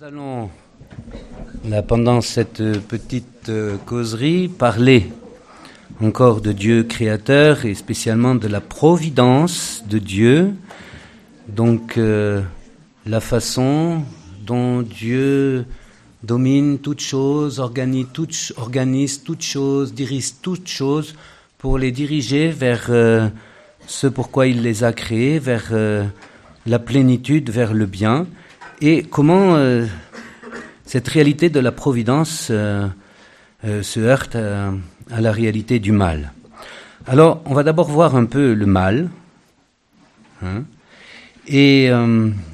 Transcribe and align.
Nous 0.00 0.06
allons, 0.06 0.50
pendant 1.88 2.20
cette 2.20 2.62
petite 2.86 3.48
euh, 3.48 3.76
causerie, 3.84 4.46
parler 4.46 5.10
encore 6.00 6.40
de 6.40 6.52
Dieu 6.52 6.84
créateur 6.84 7.64
et 7.64 7.74
spécialement 7.74 8.36
de 8.36 8.46
la 8.46 8.60
providence 8.60 9.82
de 9.88 9.98
Dieu, 9.98 10.52
donc 11.48 11.98
euh, 11.98 12.42
la 13.06 13.20
façon 13.20 14.02
dont 14.46 14.82
Dieu 14.82 15.66
domine 16.22 16.78
toutes 16.78 17.00
choses, 17.00 17.58
organise 17.58 18.06
toutes, 18.12 18.52
organise 18.56 19.24
toutes 19.24 19.42
choses, 19.42 19.94
dirige 19.94 20.34
toutes 20.42 20.68
choses 20.68 21.16
pour 21.56 21.76
les 21.76 21.90
diriger 21.90 22.50
vers 22.50 22.86
euh, 22.90 23.28
ce 23.88 24.06
pourquoi 24.06 24.46
il 24.46 24.62
les 24.62 24.84
a 24.84 24.92
créées, 24.92 25.40
vers 25.40 25.72
la 26.66 26.78
plénitude, 26.78 27.50
vers 27.50 27.74
le 27.74 27.86
bien, 27.86 28.26
et 28.80 29.02
comment 29.02 29.56
euh, 29.56 29.86
cette 30.84 31.08
réalité 31.08 31.50
de 31.50 31.60
la 31.60 31.72
providence 31.72 32.46
se 32.48 34.00
heurte 34.00 34.36
à, 34.36 34.72
à, 35.10 35.20
la 35.20 35.32
réalité 35.32 35.78
du 35.78 35.92
mal? 35.92 36.32
Alors, 37.06 37.42
on 37.46 37.54
va 37.54 37.62
d'abord 37.62 37.88
voir 37.88 38.16
un 38.16 38.24
peu 38.24 38.54
le 38.54 38.66
mal 38.66 39.08
hein, 40.42 40.62
et 41.46 41.90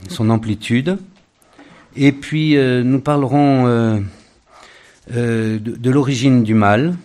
son 0.09 0.31
amplitude. 0.31 0.99
Et 1.97 2.13
puis 2.13 2.57
euh, 2.57 2.83
nous 2.83 3.01
parlerons 3.01 3.67
euh, 3.67 4.01
euh, 5.15 5.59
de, 5.59 5.77
de 5.77 5.91
l'origine 5.91 6.43
du 6.43 6.55
mal. 6.55 6.97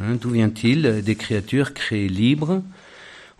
Hein, 0.00 0.16
D'où 0.20 0.30
vient-il 0.30 1.02
Des 1.02 1.14
créatures 1.14 1.72
créées 1.72 2.08
libres. 2.08 2.62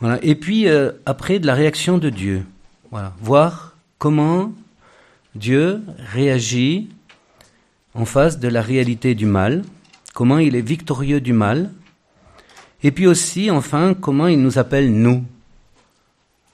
Voilà. 0.00 0.18
Et 0.22 0.34
puis 0.34 0.66
après 1.06 1.38
de 1.38 1.46
la 1.46 1.54
réaction 1.54 1.98
de 1.98 2.10
Dieu. 2.10 2.44
Voilà. 2.90 3.14
Voir 3.20 3.76
comment 3.98 4.52
Dieu 5.34 5.82
réagit 6.12 6.88
en 7.94 8.04
face 8.04 8.38
de 8.38 8.48
la 8.48 8.62
réalité 8.62 9.14
du 9.14 9.26
mal, 9.26 9.62
comment 10.14 10.38
il 10.38 10.56
est 10.56 10.66
victorieux 10.66 11.20
du 11.20 11.32
mal, 11.32 11.70
et 12.82 12.90
puis 12.90 13.06
aussi, 13.06 13.50
enfin, 13.50 13.94
comment 13.94 14.26
il 14.26 14.40
nous 14.40 14.58
appelle, 14.58 14.92
nous, 14.92 15.24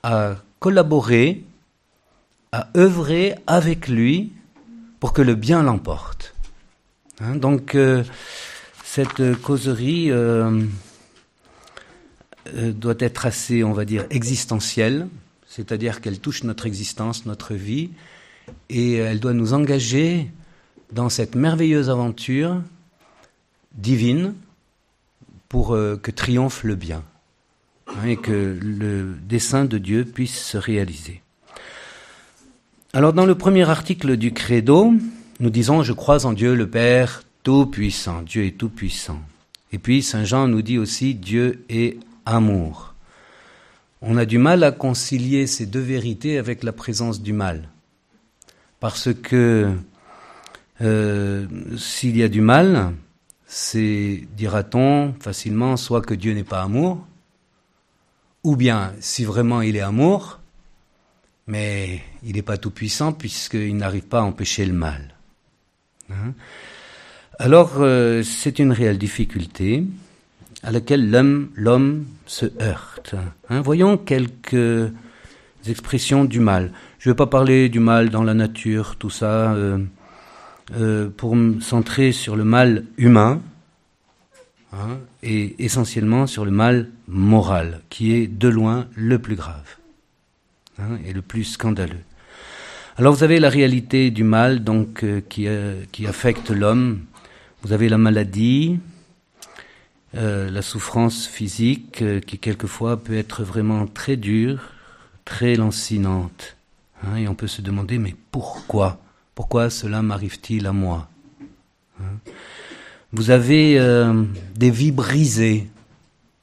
à 0.03 0.37
collaborer 0.59 1.45
à 2.53 2.69
œuvrer 2.77 3.35
avec 3.47 3.89
lui 3.89 4.33
pour 4.99 5.13
que 5.13 5.23
le 5.23 5.35
bien 5.35 5.63
l'emporte. 5.63 6.35
Hein, 7.21 7.37
donc 7.37 7.75
euh, 7.75 8.03
cette 8.85 9.35
causerie 9.41 10.11
euh, 10.11 10.63
euh, 12.55 12.73
doit 12.73 12.95
être 12.99 13.27
assez, 13.27 13.63
on 13.63 13.73
va 13.73 13.85
dire, 13.85 14.07
existentielle, 14.11 15.09
c'est-à-dire 15.47 16.01
qu'elle 16.01 16.19
touche 16.19 16.45
notre 16.45 16.67
existence, 16.67 17.27
notre 17.27 17.55
vie, 17.55 17.91
et 18.69 18.95
elle 18.95 19.21
doit 19.21 19.33
nous 19.33 19.53
engager 19.53 20.31
dans 20.93 21.09
cette 21.09 21.35
merveilleuse 21.35 21.91
aventure 21.91 22.63
divine 23.75 24.35
pour 25.49 25.69
que 25.69 26.11
triomphe 26.11 26.65
le 26.65 26.75
bien 26.75 27.03
hein, 27.89 28.05
et 28.07 28.17
que 28.17 28.59
le 28.61 29.15
dessein 29.29 29.65
de 29.65 29.79
Dieu 29.79 30.05
puisse 30.05 30.39
se 30.39 30.59
réaliser. 30.59 31.23
Alors 32.93 33.13
dans 33.13 33.27
le 33.27 33.37
premier 33.37 33.69
article 33.69 34.17
du 34.17 34.33
Credo, 34.33 34.93
nous 35.39 35.51
disons 35.51 35.83
Je 35.85 35.93
crois 35.93 36.27
en 36.27 36.33
Dieu 36.33 36.55
le 36.55 36.69
Père 36.69 37.23
Tout-Puissant. 37.45 38.23
Dieu 38.23 38.45
est 38.45 38.59
Tout-Puissant. 38.59 39.21
Et 39.73 39.79
puis 39.79 40.03
Saint 40.03 40.25
Jean 40.25 40.49
nous 40.49 40.63
dit 40.63 40.77
aussi 40.77 41.15
Dieu 41.15 41.65
est 41.69 41.99
amour. 42.27 42.95
On 44.03 44.17
a 44.17 44.25
du 44.25 44.39
mal 44.39 44.65
à 44.65 44.73
concilier 44.73 45.47
ces 45.47 45.67
deux 45.67 45.81
vérités 45.81 46.39
avec 46.39 46.63
la 46.63 46.73
présence 46.73 47.23
du 47.23 47.33
mal. 47.33 47.69
Parce 48.81 49.13
que 49.13 49.73
euh, 50.81 51.47
s'il 51.77 52.17
y 52.17 52.23
a 52.23 52.29
du 52.29 52.41
mal, 52.41 52.95
c'est, 53.47 54.23
dira-t-on 54.37 55.15
facilement, 55.21 55.77
soit 55.77 56.01
que 56.01 56.15
Dieu 56.15 56.33
n'est 56.33 56.45
pas 56.45 56.63
amour, 56.63 57.07
ou 58.43 58.57
bien 58.57 58.93
si 59.01 59.25
vraiment 59.25 59.61
il 59.61 59.77
est 59.77 59.83
amour, 59.83 60.41
mais 61.47 62.01
il 62.23 62.37
n'est 62.37 62.43
pas 62.43 62.57
tout 62.57 62.71
puissant 62.71 63.13
puisqu'il 63.13 63.77
n'arrive 63.77 64.05
pas 64.05 64.21
à 64.21 64.23
empêcher 64.23 64.65
le 64.65 64.73
mal. 64.73 65.15
Hein? 66.11 66.33
Alors 67.39 67.75
euh, 67.79 68.23
c'est 68.23 68.59
une 68.59 68.73
réelle 68.73 68.99
difficulté 68.99 69.85
à 70.63 70.71
laquelle 70.71 71.11
l'homme, 71.11 72.07
se 72.27 72.47
heurte. 72.61 73.15
Hein? 73.49 73.61
Voyons 73.63 73.97
quelques 73.97 74.93
expressions 75.67 76.25
du 76.25 76.41
mal. 76.41 76.73
Je 77.01 77.09
ne 77.09 77.15
vais 77.15 77.17
pas 77.17 77.27
parler 77.27 77.69
du 77.69 77.81
mal 77.81 78.11
dans 78.11 78.23
la 78.23 78.35
nature, 78.35 78.97
tout 78.97 79.11
ça, 79.11 79.55
euh, 79.55 79.79
euh, 80.77 81.09
pour 81.09 81.35
me 81.35 81.59
centrer 81.61 82.13
sur 82.13 82.37
le 82.37 82.45
mal 82.45 82.85
humain 82.99 83.41
hein, 84.73 84.99
et 85.23 85.57
essentiellement 85.65 86.27
sur 86.27 86.45
le 86.45 86.51
mal 86.51 86.91
moral, 87.09 87.81
qui 87.89 88.13
est 88.13 88.27
de 88.27 88.49
loin 88.49 88.87
le 88.95 89.19
plus 89.19 89.35
grave. 89.35 89.79
Hein, 90.79 90.99
et 91.07 91.15
le 91.15 91.23
plus 91.23 91.45
scandaleux. 91.45 92.05
Alors 92.99 93.15
vous 93.15 93.25
avez 93.25 93.41
la 93.41 93.49
réalité 93.49 94.11
du 94.11 94.25
mal 94.25 94.63
donc 94.63 95.03
euh, 95.05 95.23
qui, 95.27 95.49
euh, 95.49 95.83
qui, 95.93 96.07
affecte 96.07 96.51
l'homme. 96.51 97.01
Vous 97.63 97.73
avez 97.73 97.89
la 97.89 97.97
maladie, 97.97 98.79
euh, 100.17 100.51
la 100.51 100.61
souffrance 100.61 101.27
physique 101.27 102.05
qui 102.27 102.39
quelquefois 102.39 102.99
peut 102.99 103.17
être 103.17 103.43
vraiment 103.43 103.87
très 103.87 104.17
dure, 104.17 104.61
très 105.25 105.55
lancinante. 105.55 106.57
Hein, 107.03 107.17
et 107.17 107.29
on 107.29 107.35
peut 107.35 107.47
se 107.47 107.63
demander 107.63 107.99
mais 107.99 108.15
pourquoi? 108.31 109.01
Pourquoi 109.35 109.71
cela 109.71 110.03
m'arrive-t-il 110.03 110.67
à 110.67 110.73
moi? 110.73 111.09
Hein? 112.01 112.19
Vous 113.13 113.31
avez 113.31 113.79
des 114.55 114.71
vies 114.71 114.93
brisées. 114.93 115.69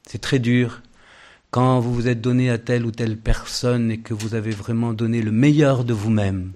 C'est 0.06 0.20
très 0.20 0.38
dur 0.38 0.82
quand 1.50 1.80
vous 1.80 1.94
vous 1.94 2.08
êtes 2.08 2.20
donné 2.20 2.50
à 2.50 2.58
telle 2.58 2.84
ou 2.84 2.90
telle 2.90 3.16
personne 3.16 3.90
et 3.90 3.98
que 3.98 4.12
vous 4.12 4.34
avez 4.34 4.50
vraiment 4.50 4.92
donné 4.92 5.22
le 5.22 5.32
meilleur 5.32 5.84
de 5.84 5.94
vous-même, 5.94 6.52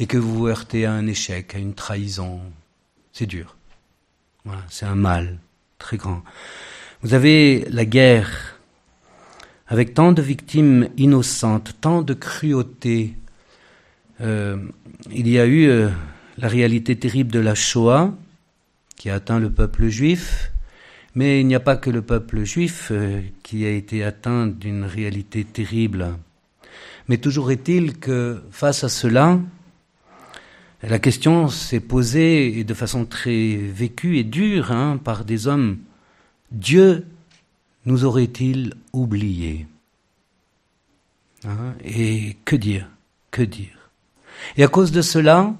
et 0.00 0.06
que 0.06 0.16
vous 0.16 0.34
vous 0.34 0.46
heurtez 0.48 0.86
à 0.86 0.92
un 0.92 1.06
échec, 1.06 1.54
à 1.54 1.58
une 1.58 1.74
trahison, 1.74 2.40
c'est 3.12 3.26
dur. 3.26 3.56
Voilà, 4.44 4.62
c'est 4.68 4.86
un 4.86 4.96
mal 4.96 5.38
très 5.78 5.96
grand. 5.96 6.24
Vous 7.02 7.14
avez 7.14 7.64
la 7.70 7.84
guerre, 7.84 8.53
avec 9.66 9.94
tant 9.94 10.12
de 10.12 10.22
victimes 10.22 10.88
innocentes, 10.96 11.74
tant 11.80 12.02
de 12.02 12.14
cruauté. 12.14 13.14
Euh, 14.20 14.58
il 15.10 15.28
y 15.28 15.38
a 15.38 15.46
eu 15.46 15.66
euh, 15.66 15.88
la 16.38 16.48
réalité 16.48 16.96
terrible 16.96 17.32
de 17.32 17.40
la 17.40 17.54
Shoah, 17.54 18.14
qui 18.96 19.10
a 19.10 19.14
atteint 19.14 19.40
le 19.40 19.50
peuple 19.50 19.88
juif, 19.88 20.52
mais 21.14 21.40
il 21.40 21.46
n'y 21.46 21.54
a 21.54 21.60
pas 21.60 21.76
que 21.76 21.90
le 21.90 22.02
peuple 22.02 22.44
juif 22.44 22.88
euh, 22.90 23.22
qui 23.42 23.64
a 23.64 23.70
été 23.70 24.04
atteint 24.04 24.46
d'une 24.46 24.84
réalité 24.84 25.44
terrible. 25.44 26.16
Mais 27.08 27.18
toujours 27.18 27.50
est-il 27.50 27.98
que 27.98 28.42
face 28.50 28.84
à 28.84 28.88
cela, 28.88 29.38
la 30.82 30.98
question 30.98 31.48
s'est 31.48 31.80
posée 31.80 32.64
de 32.64 32.74
façon 32.74 33.06
très 33.06 33.56
vécue 33.56 34.18
et 34.18 34.24
dure 34.24 34.72
hein, 34.72 34.98
par 35.02 35.24
des 35.24 35.46
hommes. 35.46 35.78
Dieu 36.52 37.06
nous 37.86 38.04
aurait-il 38.04 38.74
oubliés 38.92 39.66
hein, 41.44 41.74
Et 41.84 42.36
que 42.44 42.56
dire? 42.56 42.88
Que 43.30 43.42
dire? 43.42 43.90
Et 44.56 44.64
à 44.64 44.68
cause 44.68 44.92
de 44.92 45.02
cela, 45.02 45.54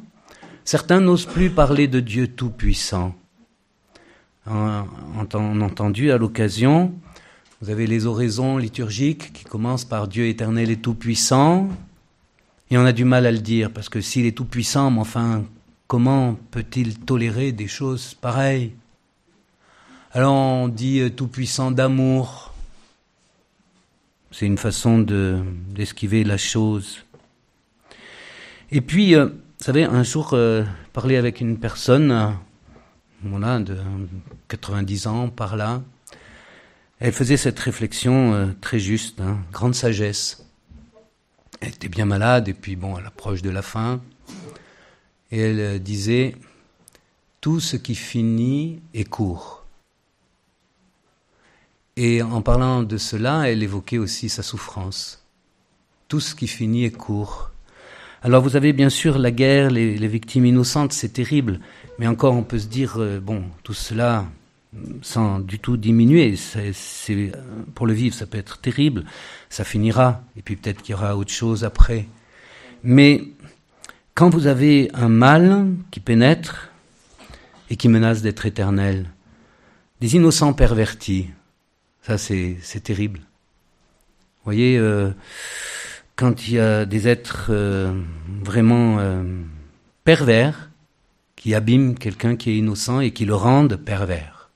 certains 0.64 1.00
n'osent 1.00 1.26
plus 1.26 1.50
parler 1.50 1.88
de 1.88 2.00
Dieu 2.00 2.28
Tout-Puissant. 2.28 3.14
Entendu 4.46 6.10
à 6.10 6.18
l'occasion. 6.18 6.92
Vous 7.60 7.70
avez 7.70 7.86
les 7.86 8.04
oraisons 8.04 8.58
liturgiques 8.58 9.32
qui 9.32 9.44
commencent 9.44 9.86
par 9.86 10.06
Dieu 10.06 10.26
éternel 10.26 10.70
et 10.70 10.76
tout-puissant. 10.76 11.68
Et 12.70 12.76
on 12.76 12.84
a 12.84 12.92
du 12.92 13.06
mal 13.06 13.24
à 13.24 13.32
le 13.32 13.38
dire, 13.38 13.70
parce 13.70 13.88
que 13.88 14.02
s'il 14.02 14.26
est 14.26 14.36
tout-puissant, 14.36 14.91
mais 14.91 15.00
enfin, 15.00 15.44
comment 15.86 16.36
peut-il 16.50 16.98
tolérer 16.98 17.53
des 17.53 17.68
choses 17.68 18.15
pareilles? 18.15 18.74
Alors 20.15 20.33
on 20.33 20.69
dit 20.69 21.01
euh, 21.01 21.11
tout-puissant 21.11 21.71
d'amour. 21.71 22.55
C'est 24.31 24.47
une 24.47 24.59
façon 24.59 25.01
d'esquiver 25.01 26.25
la 26.25 26.39
chose. 26.39 27.05
Et 28.71 28.81
puis, 28.81 29.15
euh, 29.15 29.27
vous 29.27 29.65
savez, 29.65 29.84
un 29.84 30.03
jour, 30.03 30.31
euh, 30.33 30.65
parler 30.93 31.16
avec 31.16 31.41
une 31.41 31.59
personne, 31.59 32.37
voilà, 33.22 33.61
de 33.61 33.77
90 34.49 35.07
ans 35.07 35.28
par 35.28 35.57
là, 35.57 35.83
elle 37.01 37.13
faisait 37.13 37.37
cette 37.37 37.59
réflexion 37.59 38.34
euh, 38.34 38.47
très 38.61 38.78
juste, 38.78 39.21
hein, 39.21 39.39
grande 39.53 39.75
sagesse. 39.75 40.47
Elle 41.61 41.71
était 41.71 41.89
bien 41.89 42.05
malade 42.05 42.49
et 42.49 42.55
puis 42.55 42.77
bon, 42.77 42.95
à 42.97 43.01
l'approche 43.01 43.43
de 43.43 43.51
la 43.51 43.63
fin, 43.63 44.01
et 45.31 45.39
elle 45.39 45.61
euh, 45.61 45.78
disait 45.78 46.37
tout 47.41 47.61
ce 47.61 47.77
qui 47.77 47.95
finit 47.95 48.81
est 48.95 49.05
court. 49.05 49.64
Et 51.96 52.22
en 52.22 52.42
parlant 52.42 52.82
de 52.82 52.96
cela, 52.96 53.48
elle 53.48 53.62
évoquait 53.62 53.98
aussi 53.98 54.28
sa 54.28 54.42
souffrance. 54.42 55.24
Tout 56.08 56.20
ce 56.20 56.34
qui 56.34 56.48
finit 56.48 56.84
est 56.84 56.91
court. 56.91 57.50
Alors 58.22 58.42
vous 58.42 58.56
avez 58.56 58.72
bien 58.72 58.88
sûr 58.88 59.18
la 59.18 59.30
guerre, 59.30 59.70
les, 59.70 60.08
victimes 60.08 60.46
innocentes, 60.46 60.92
c'est 60.92 61.12
terrible, 61.12 61.60
mais 61.98 62.06
encore 62.06 62.34
on 62.34 62.42
peut 62.42 62.58
se 62.58 62.66
dire, 62.66 62.94
euh, 62.96 63.20
bon, 63.20 63.44
tout 63.62 63.74
cela 63.74 64.26
sans 65.02 65.38
du 65.38 65.58
tout 65.58 65.76
diminuer, 65.76 66.34
c'est, 66.36 67.32
pour 67.74 67.86
le 67.86 67.92
vivre 67.92 68.14
ça 68.14 68.26
peut 68.26 68.38
être 68.38 68.58
terrible, 68.58 69.04
ça 69.48 69.62
finira, 69.62 70.22
et 70.36 70.42
puis 70.42 70.56
peut-être 70.56 70.82
qu'il 70.82 70.92
y 70.92 70.94
aura 70.94 71.16
autre 71.16 71.30
chose 71.30 71.64
après. 71.64 72.06
Mais 72.82 73.24
quand 74.14 74.30
vous 74.30 74.46
avez 74.46 74.91
un 74.94 75.08
mal 75.08 75.68
qui 75.91 76.00
pénètre 76.00 76.70
et 77.70 77.76
qui 77.76 77.88
menace 77.88 78.22
d'être 78.22 78.46
éternel, 78.46 79.10
des 80.00 80.16
innocents 80.16 80.54
pervertis, 80.54 81.28
ça 82.06 82.18
c'est, 82.18 82.59
terrible. 82.83 83.21
Vous 83.21 84.45
voyez, 84.45 84.77
euh, 84.77 85.10
quand 86.16 86.47
il 86.47 86.54
y 86.54 86.59
a 86.59 86.84
des 86.84 87.09
êtres 87.09 87.47
euh, 87.48 87.98
vraiment 88.42 88.98
euh, 88.98 89.22
pervers 90.04 90.71
qui 91.34 91.54
abîment 91.54 91.95
quelqu'un 91.95 92.36
qui 92.36 92.51
est 92.51 92.59
innocent 92.59 93.01
et 93.01 93.12
qui 93.12 93.24
le 93.24 93.34
rendent 93.34 93.77
pervers, 93.77 94.51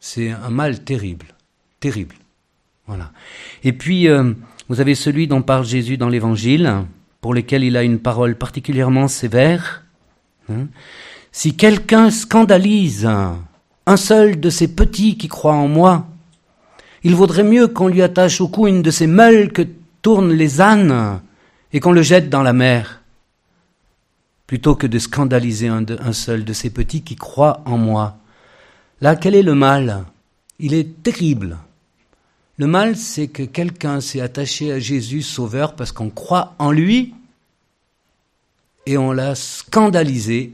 c'est 0.00 0.30
un 0.30 0.48
mal 0.48 0.82
terrible, 0.82 1.26
terrible. 1.78 2.14
Voilà. 2.86 3.12
Et 3.64 3.74
puis, 3.74 4.08
vous 4.68 4.80
avez 4.80 4.94
celui 4.94 5.26
dont 5.26 5.42
parle 5.42 5.66
Jésus 5.66 5.98
dans 5.98 6.08
l'Évangile, 6.08 6.84
pour 7.20 7.34
lesquels 7.34 7.64
il 7.64 7.76
a 7.76 7.82
une 7.82 7.98
parole 7.98 8.36
particulièrement 8.36 9.08
sévère. 9.08 9.84
Hein. 10.50 10.68
si 11.32 11.54
quelqu'un 11.54 12.10
scandalise 12.10 13.06
un 13.88 13.96
seul 13.96 14.38
de 14.38 14.50
ces 14.50 14.68
petits 14.68 15.16
qui 15.16 15.28
croient 15.28 15.54
en 15.54 15.66
moi, 15.66 16.06
il 17.04 17.14
vaudrait 17.14 17.42
mieux 17.42 17.68
qu'on 17.68 17.88
lui 17.88 18.02
attache 18.02 18.38
au 18.42 18.46
cou 18.46 18.66
une 18.66 18.82
de 18.82 18.90
ces 18.90 19.06
meules 19.06 19.50
que 19.50 19.66
tournent 20.02 20.34
les 20.34 20.60
ânes 20.60 21.22
et 21.72 21.80
qu'on 21.80 21.92
le 21.92 22.02
jette 22.02 22.28
dans 22.28 22.42
la 22.42 22.52
mer, 22.52 23.00
plutôt 24.46 24.74
que 24.74 24.86
de 24.86 24.98
scandaliser 24.98 25.68
un, 25.68 26.12
seul 26.12 26.44
de 26.44 26.52
ces 26.52 26.68
petits 26.68 27.00
qui 27.00 27.16
croient 27.16 27.62
en 27.64 27.78
moi. 27.78 28.18
Là, 29.00 29.16
quel 29.16 29.34
est 29.34 29.42
le 29.42 29.54
mal? 29.54 30.04
Il 30.58 30.74
est 30.74 31.02
terrible. 31.02 31.56
Le 32.58 32.66
mal, 32.66 32.94
c'est 32.94 33.28
que 33.28 33.44
quelqu'un 33.44 34.02
s'est 34.02 34.20
attaché 34.20 34.70
à 34.70 34.78
Jésus 34.78 35.22
Sauveur 35.22 35.74
parce 35.74 35.92
qu'on 35.92 36.10
croit 36.10 36.54
en 36.58 36.72
lui 36.72 37.14
et 38.84 38.98
on 38.98 39.12
l'a 39.12 39.34
scandalisé 39.34 40.52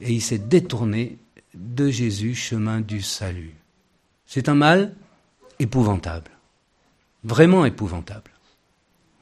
et 0.00 0.12
il 0.14 0.22
s'est 0.22 0.38
détourné 0.38 1.18
de 1.54 1.88
Jésus, 1.88 2.34
chemin 2.34 2.80
du 2.80 3.02
salut. 3.02 3.54
C'est 4.26 4.48
un 4.48 4.54
mal 4.54 4.94
épouvantable, 5.58 6.30
vraiment 7.22 7.64
épouvantable. 7.64 8.30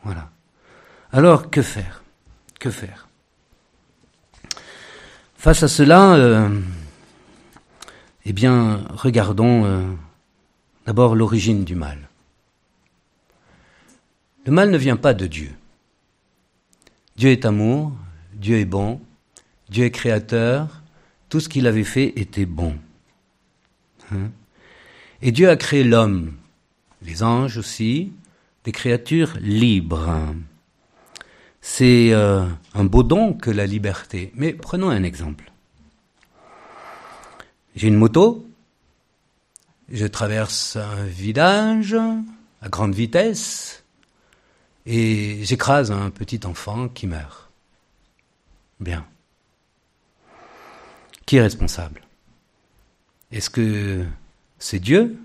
Voilà. 0.03 0.31
Alors, 1.13 1.51
que 1.51 1.63
faire? 1.63 2.03
Que 2.59 2.71
faire? 2.71 3.09
Face 5.37 5.63
à 5.63 5.69
cela, 5.69 6.15
euh, 6.15 6.61
eh 8.25 8.33
bien, 8.33 8.85
regardons 8.95 9.65
euh, 9.65 9.83
D'abord 10.87 11.15
l'origine 11.15 11.65
du 11.65 11.77
mal. 11.77 12.09
Le 14.45 14.51
mal 14.51 14.71
ne 14.71 14.77
vient 14.77 14.97
pas 14.97 15.15
de 15.15 15.27
Dieu. 15.27 15.53
Dieu 17.17 17.31
est 17.31 17.45
amour, 17.45 17.93
Dieu 18.33 18.59
est 18.59 18.65
bon, 18.65 19.01
Dieu 19.69 19.85
est 19.85 19.93
créateur, 19.93 20.82
tout 21.33 21.41
ce 21.41 21.49
qu'il 21.49 21.67
avait 21.67 21.83
fait 21.83 22.13
était 22.17 22.45
bon. 22.45 22.77
Hein? 24.13 24.31
Et 25.23 25.33
Dieu 25.33 25.49
a 25.49 25.57
créé 25.57 25.83
l'homme, 25.83 26.35
les 27.01 27.23
anges 27.23 27.57
aussi, 27.57 28.13
des 28.65 28.73
créatures 28.73 29.39
libres. 29.41 30.27
C'est 31.63 32.13
euh, 32.13 32.45
un 32.75 32.85
beau 32.85 33.03
don 33.03 33.33
que 33.33 33.51
la 33.51 33.65
liberté. 33.65 34.31
Mais 34.35 34.53
prenons 34.53 34.91
un 34.91 35.03
exemple. 35.05 35.51
J'ai 37.77 37.89
une 37.89 37.97
moto, 37.97 38.47
je 39.91 40.05
traverse 40.05 40.77
un 40.77 41.07
village 41.07 41.97
à 42.61 42.69
grande 42.69 42.95
vitesse 42.95 43.85
et 44.85 45.43
j'écrase 45.45 45.93
un 45.93 46.11
petit 46.11 46.41
enfant 46.45 46.91
qui 46.91 47.07
meurt. 47.07 47.49
Bien. 48.81 49.07
Qui 51.27 51.37
est 51.37 51.43
responsable? 51.43 52.03
Est-ce 53.31 53.51
que 53.51 54.05
c'est 54.59 54.81
Dieu? 54.81 55.19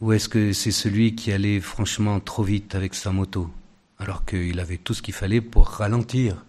Ou 0.00 0.12
est-ce 0.12 0.28
que 0.28 0.52
c'est 0.52 0.72
celui 0.72 1.14
qui 1.14 1.32
allait 1.32 1.60
franchement 1.60 2.20
trop 2.20 2.42
vite 2.42 2.74
avec 2.74 2.94
sa 2.94 3.12
moto 3.12 3.50
alors 3.98 4.26
qu'il 4.26 4.60
avait 4.60 4.76
tout 4.76 4.92
ce 4.92 5.02
qu'il 5.02 5.14
fallait 5.14 5.40
pour 5.40 5.68
ralentir? 5.68 6.44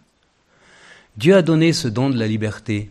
Dieu 1.15 1.35
a 1.35 1.41
donné 1.41 1.73
ce 1.73 1.87
don 1.87 2.09
de 2.09 2.17
la 2.17 2.27
liberté. 2.27 2.89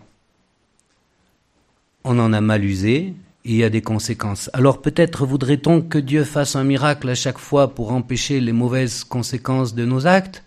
On 2.04 2.18
en 2.18 2.32
a 2.32 2.40
mal 2.40 2.64
usé 2.64 3.14
il 3.44 3.54
y 3.54 3.64
a 3.64 3.70
des 3.70 3.82
conséquences. 3.82 4.50
Alors 4.52 4.82
peut-être 4.82 5.24
voudrait-on 5.24 5.80
que 5.80 5.98
Dieu 5.98 6.24
fasse 6.24 6.56
un 6.56 6.64
miracle 6.64 7.08
à 7.08 7.14
chaque 7.14 7.38
fois 7.38 7.74
pour 7.74 7.92
empêcher 7.92 8.40
les 8.40 8.52
mauvaises 8.52 9.04
conséquences 9.04 9.74
de 9.74 9.84
nos 9.84 10.06
actes 10.06 10.42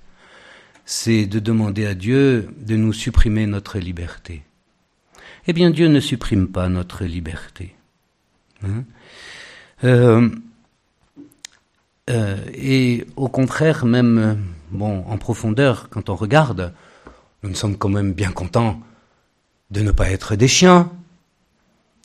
C'est 0.84 1.26
de 1.26 1.40
demander 1.40 1.86
à 1.86 1.94
Dieu 1.94 2.50
de 2.58 2.76
nous 2.76 2.92
supprimer 2.92 3.46
notre 3.46 3.80
liberté. 3.80 4.44
Eh 5.48 5.54
bien 5.54 5.70
Dieu 5.70 5.88
ne 5.88 6.00
supprime 6.00 6.48
pas 6.48 6.70
notre 6.70 7.06
liberté. 7.06 7.76
Hein 8.64 8.84
euh, 9.84 10.30
euh, 12.10 12.38
et 12.54 13.06
au 13.16 13.28
contraire, 13.28 13.86
même 13.86 14.44
en 14.80 15.18
profondeur, 15.18 15.90
quand 15.90 16.10
on 16.10 16.16
regarde, 16.16 16.74
nous 17.44 17.56
sommes 17.56 17.78
quand 17.78 17.90
même 17.90 18.14
bien 18.14 18.32
contents 18.32 18.82
de 19.72 19.82
ne 19.82 19.92
pas 19.92 20.10
être 20.10 20.36
des 20.36 20.48
chiens, 20.48 20.92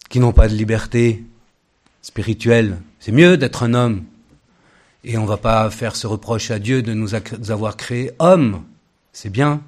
qui 0.08 0.20
n'ont 0.20 0.32
pas 0.32 0.48
de 0.48 0.54
liberté 0.54 1.24
spirituelle. 2.02 2.78
C'est 3.00 3.12
mieux 3.12 3.36
d'être 3.36 3.62
un 3.62 3.74
homme. 3.74 4.04
Et 5.02 5.18
on 5.18 5.22
ne 5.22 5.28
va 5.28 5.36
pas 5.36 5.68
faire 5.70 5.96
ce 5.96 6.06
reproche 6.06 6.50
à 6.50 6.58
Dieu 6.58 6.82
de 6.82 6.94
nous 6.94 7.14
avoir 7.50 7.76
créés 7.76 8.10
hommes. 8.18 8.62
C'est 9.12 9.30
bien. 9.30 9.62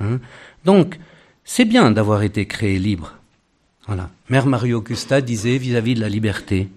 Hein. 0.00 0.20
Donc, 0.64 0.98
c'est 1.50 1.64
bien 1.64 1.90
d'avoir 1.90 2.22
été 2.22 2.46
créé 2.46 2.78
libre. 2.78 3.14
Voilà. 3.86 4.10
Mère 4.28 4.44
Marie-Augusta 4.44 5.22
disait 5.22 5.56
vis-à-vis 5.56 5.94
de 5.94 6.00
la 6.00 6.10
liberté. 6.10 6.68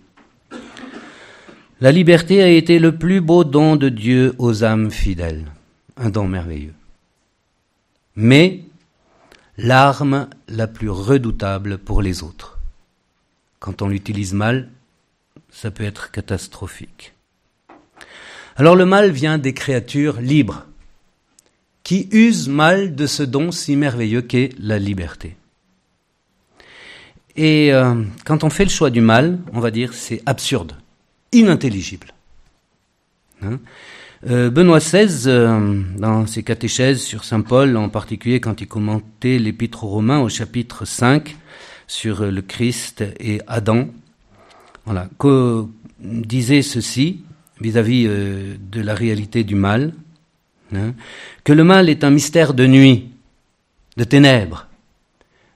La 1.82 1.92
liberté 1.92 2.42
a 2.42 2.48
été 2.48 2.80
le 2.80 2.96
plus 2.96 3.20
beau 3.20 3.44
don 3.44 3.76
de 3.76 3.90
Dieu 3.90 4.34
aux 4.38 4.64
âmes 4.64 4.90
fidèles. 4.90 5.52
Un 5.98 6.10
don 6.10 6.26
merveilleux. 6.26 6.74
Mais 8.16 8.62
l'arme 9.58 10.30
la 10.48 10.68
plus 10.68 10.90
redoutable 10.90 11.78
pour 11.78 12.02
les 12.02 12.24
autres. 12.24 12.58
Quand 13.60 13.82
on 13.82 13.90
l'utilise 13.90 14.34
mal, 14.34 14.70
ça 15.52 15.70
peut 15.70 15.84
être 15.84 16.12
catastrophique. 16.12 17.14
Alors 18.56 18.78
le 18.78 18.86
mal 18.86 19.12
vient 19.12 19.38
des 19.38 19.54
créatures 19.54 20.22
libres, 20.22 20.66
qui 21.84 22.08
usent 22.12 22.50
mal 22.50 22.96
de 22.96 23.06
ce 23.06 23.24
don 23.24 23.52
si 23.52 23.76
merveilleux 23.76 24.22
qu'est 24.22 24.50
la 24.60 24.80
liberté. 24.80 25.36
Et 27.36 27.74
euh, 27.74 28.04
quand 28.26 28.44
on 28.44 28.50
fait 28.50 28.66
le 28.66 28.70
choix 28.70 28.90
du 28.90 29.02
mal, 29.02 29.40
on 29.54 29.60
va 29.60 29.72
dire 29.72 29.94
c'est 29.94 30.22
absurde, 30.26 30.76
inintelligible. 31.32 32.08
Hein? 33.42 33.60
Euh, 34.30 34.52
Benoît 34.52 34.80
XVI, 34.80 35.24
euh, 35.28 35.82
dans 35.98 36.28
ses 36.28 36.44
catéchèses 36.44 37.02
sur 37.02 37.24
Saint 37.24 37.42
Paul, 37.42 37.76
en 37.78 37.90
particulier 37.90 38.40
quand 38.40 38.62
il 38.62 38.68
commentait 38.68 39.40
l'Épître 39.40 39.84
aux 39.84 39.88
Romains 39.88 40.20
au 40.20 40.30
chapitre 40.30 40.86
5, 40.86 41.36
sur 41.88 42.26
le 42.26 42.42
Christ 42.42 43.04
et 43.20 43.42
Adam, 43.48 43.90
voilà, 44.86 45.10
disait 46.00 46.62
ceci 46.62 47.24
vis-à-vis 47.60 48.06
de 48.06 48.82
la 48.82 48.96
réalité 48.96 49.44
du 49.44 49.56
mal, 49.56 49.94
hein, 50.74 50.94
que 51.44 51.54
le 51.54 51.64
mal 51.64 51.90
est 51.90 52.04
un 52.04 52.10
mystère 52.10 52.54
de 52.54 52.68
nuit, 52.68 53.12
de 53.98 54.04
ténèbres, 54.04 54.68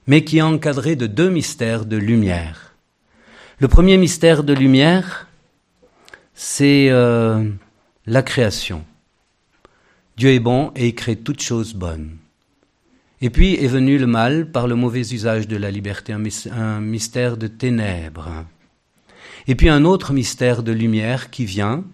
mais 0.06 0.24
qui 0.24 0.38
est 0.38 0.42
encadré 0.42 0.96
de 0.96 1.06
deux 1.06 1.30
mystères 1.30 1.84
de 1.84 1.96
lumière. 1.96 2.74
Le 3.58 3.68
premier 3.68 3.96
mystère 3.96 4.44
de 4.44 4.52
lumière, 4.52 5.28
c'est 6.34 6.88
euh, 6.90 7.48
la 8.06 8.22
création. 8.22 8.84
Dieu 10.16 10.30
est 10.30 10.40
bon 10.40 10.72
et 10.76 10.88
il 10.88 10.94
crée 10.94 11.16
toutes 11.16 11.42
choses 11.42 11.74
bonnes. 11.74 12.16
Et 13.20 13.30
puis 13.30 13.54
est 13.54 13.68
venu 13.68 13.98
le 13.98 14.06
mal 14.06 14.50
par 14.50 14.66
le 14.66 14.74
mauvais 14.74 15.00
usage 15.00 15.48
de 15.48 15.56
la 15.56 15.70
liberté, 15.70 16.12
un 16.12 16.80
mystère 16.80 17.36
de 17.36 17.46
ténèbres. 17.46 18.44
Et 19.46 19.54
puis 19.54 19.68
un 19.68 19.84
autre 19.84 20.12
mystère 20.12 20.62
de 20.62 20.72
lumière 20.72 21.30
qui 21.30 21.46
vient, 21.46 21.84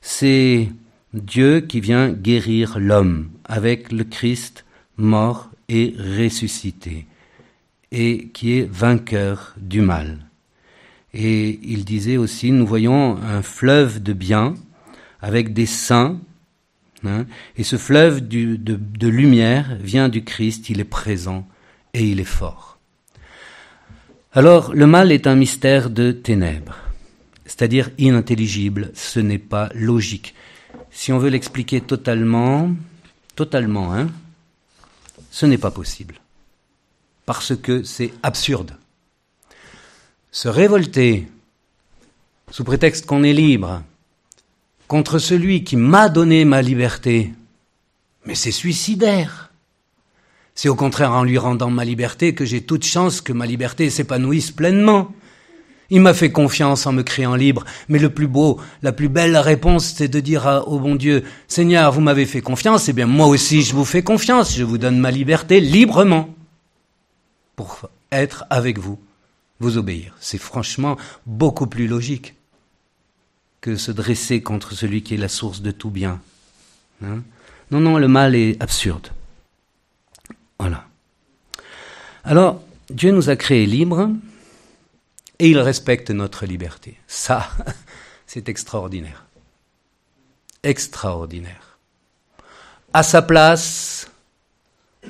c'est 0.00 0.68
Dieu 1.14 1.60
qui 1.60 1.80
vient 1.80 2.10
guérir 2.10 2.78
l'homme 2.78 3.30
avec 3.44 3.92
le 3.92 4.04
Christ 4.04 4.64
mort 4.96 5.50
et 5.68 5.94
ressuscité, 5.98 7.06
et 7.90 8.28
qui 8.28 8.58
est 8.58 8.70
vainqueur 8.70 9.54
du 9.58 9.80
mal. 9.80 10.18
Et 11.14 11.60
il 11.62 11.84
disait 11.84 12.16
aussi, 12.16 12.52
nous 12.52 12.66
voyons 12.66 13.16
un 13.16 13.42
fleuve 13.42 14.02
de 14.02 14.12
bien 14.12 14.54
avec 15.20 15.52
des 15.52 15.66
saints 15.66 16.18
Hein. 17.04 17.26
et 17.56 17.64
ce 17.64 17.76
fleuve 17.76 18.26
de, 18.28 18.56
de 18.56 19.08
lumière 19.08 19.76
vient 19.80 20.08
du 20.08 20.22
Christ, 20.22 20.70
il 20.70 20.78
est 20.78 20.84
présent 20.84 21.48
et 21.94 22.04
il 22.04 22.20
est 22.20 22.24
fort. 22.24 22.78
Alors 24.32 24.72
le 24.72 24.86
mal 24.86 25.10
est 25.10 25.26
un 25.26 25.34
mystère 25.34 25.90
de 25.90 26.12
ténèbres, 26.12 26.78
c'est-à-dire 27.44 27.90
inintelligible, 27.98 28.92
ce 28.94 29.18
n'est 29.18 29.38
pas 29.38 29.68
logique. 29.74 30.34
Si 30.92 31.12
on 31.12 31.18
veut 31.18 31.30
l'expliquer 31.30 31.80
totalement, 31.80 32.70
totalement, 33.34 33.94
hein, 33.94 34.08
ce 35.30 35.46
n'est 35.46 35.58
pas 35.58 35.70
possible. 35.70 36.20
Parce 37.26 37.56
que 37.56 37.82
c'est 37.82 38.12
absurde. 38.22 38.76
Se 40.30 40.48
révolter 40.48 41.28
sous 42.50 42.64
prétexte 42.64 43.06
qu'on 43.06 43.22
est 43.22 43.32
libre, 43.32 43.82
contre 44.86 45.18
celui 45.18 45.64
qui 45.64 45.76
m'a 45.76 46.10
donné 46.10 46.44
ma 46.44 46.60
liberté, 46.60 47.32
mais 48.26 48.34
c'est 48.34 48.52
suicidaire. 48.52 49.50
C'est 50.54 50.68
au 50.68 50.74
contraire 50.74 51.12
en 51.12 51.24
lui 51.24 51.38
rendant 51.38 51.70
ma 51.70 51.84
liberté 51.84 52.34
que 52.34 52.44
j'ai 52.44 52.62
toute 52.62 52.84
chance 52.84 53.22
que 53.22 53.32
ma 53.32 53.46
liberté 53.46 53.88
s'épanouisse 53.88 54.50
pleinement. 54.50 55.14
Il 55.94 56.00
m'a 56.00 56.14
fait 56.14 56.32
confiance 56.32 56.86
en 56.86 56.92
me 56.92 57.02
créant 57.02 57.34
libre, 57.34 57.66
mais 57.90 57.98
le 57.98 58.08
plus 58.08 58.26
beau, 58.26 58.58
la 58.80 58.92
plus 58.92 59.10
belle 59.10 59.36
réponse, 59.36 59.92
c'est 59.94 60.08
de 60.08 60.20
dire 60.20 60.62
au 60.66 60.78
bon 60.78 60.94
Dieu, 60.94 61.22
Seigneur, 61.48 61.92
vous 61.92 62.00
m'avez 62.00 62.24
fait 62.24 62.40
confiance, 62.40 62.88
eh 62.88 62.94
bien 62.94 63.04
moi 63.04 63.26
aussi 63.26 63.60
je 63.60 63.74
vous 63.74 63.84
fais 63.84 64.02
confiance, 64.02 64.56
je 64.56 64.64
vous 64.64 64.78
donne 64.78 64.98
ma 64.98 65.10
liberté 65.10 65.60
librement 65.60 66.34
pour 67.56 67.90
être 68.10 68.46
avec 68.48 68.78
vous, 68.78 68.98
vous 69.60 69.76
obéir. 69.76 70.16
C'est 70.18 70.38
franchement 70.38 70.96
beaucoup 71.26 71.66
plus 71.66 71.86
logique 71.86 72.36
que 73.60 73.76
se 73.76 73.92
dresser 73.92 74.40
contre 74.40 74.72
celui 74.72 75.02
qui 75.02 75.12
est 75.12 75.18
la 75.18 75.28
source 75.28 75.60
de 75.60 75.72
tout 75.72 75.90
bien. 75.90 76.22
Hein. 77.04 77.22
non, 77.70 77.80
non, 77.80 77.98
le 77.98 78.08
mal 78.08 78.34
est 78.34 78.56
absurde. 78.62 79.08
Voilà. 80.58 80.86
Alors, 82.24 82.62
Dieu 82.88 83.10
nous 83.10 83.28
a 83.28 83.36
créés 83.36 83.66
libres 83.66 84.08
et 85.38 85.50
il 85.50 85.58
respecte 85.58 86.10
notre 86.10 86.46
liberté. 86.46 86.98
Ça, 87.06 87.48
c'est 88.26 88.48
extraordinaire. 88.48 89.26
Extraordinaire. 90.62 91.78
À 92.92 93.02
sa 93.02 93.22
place, 93.22 94.10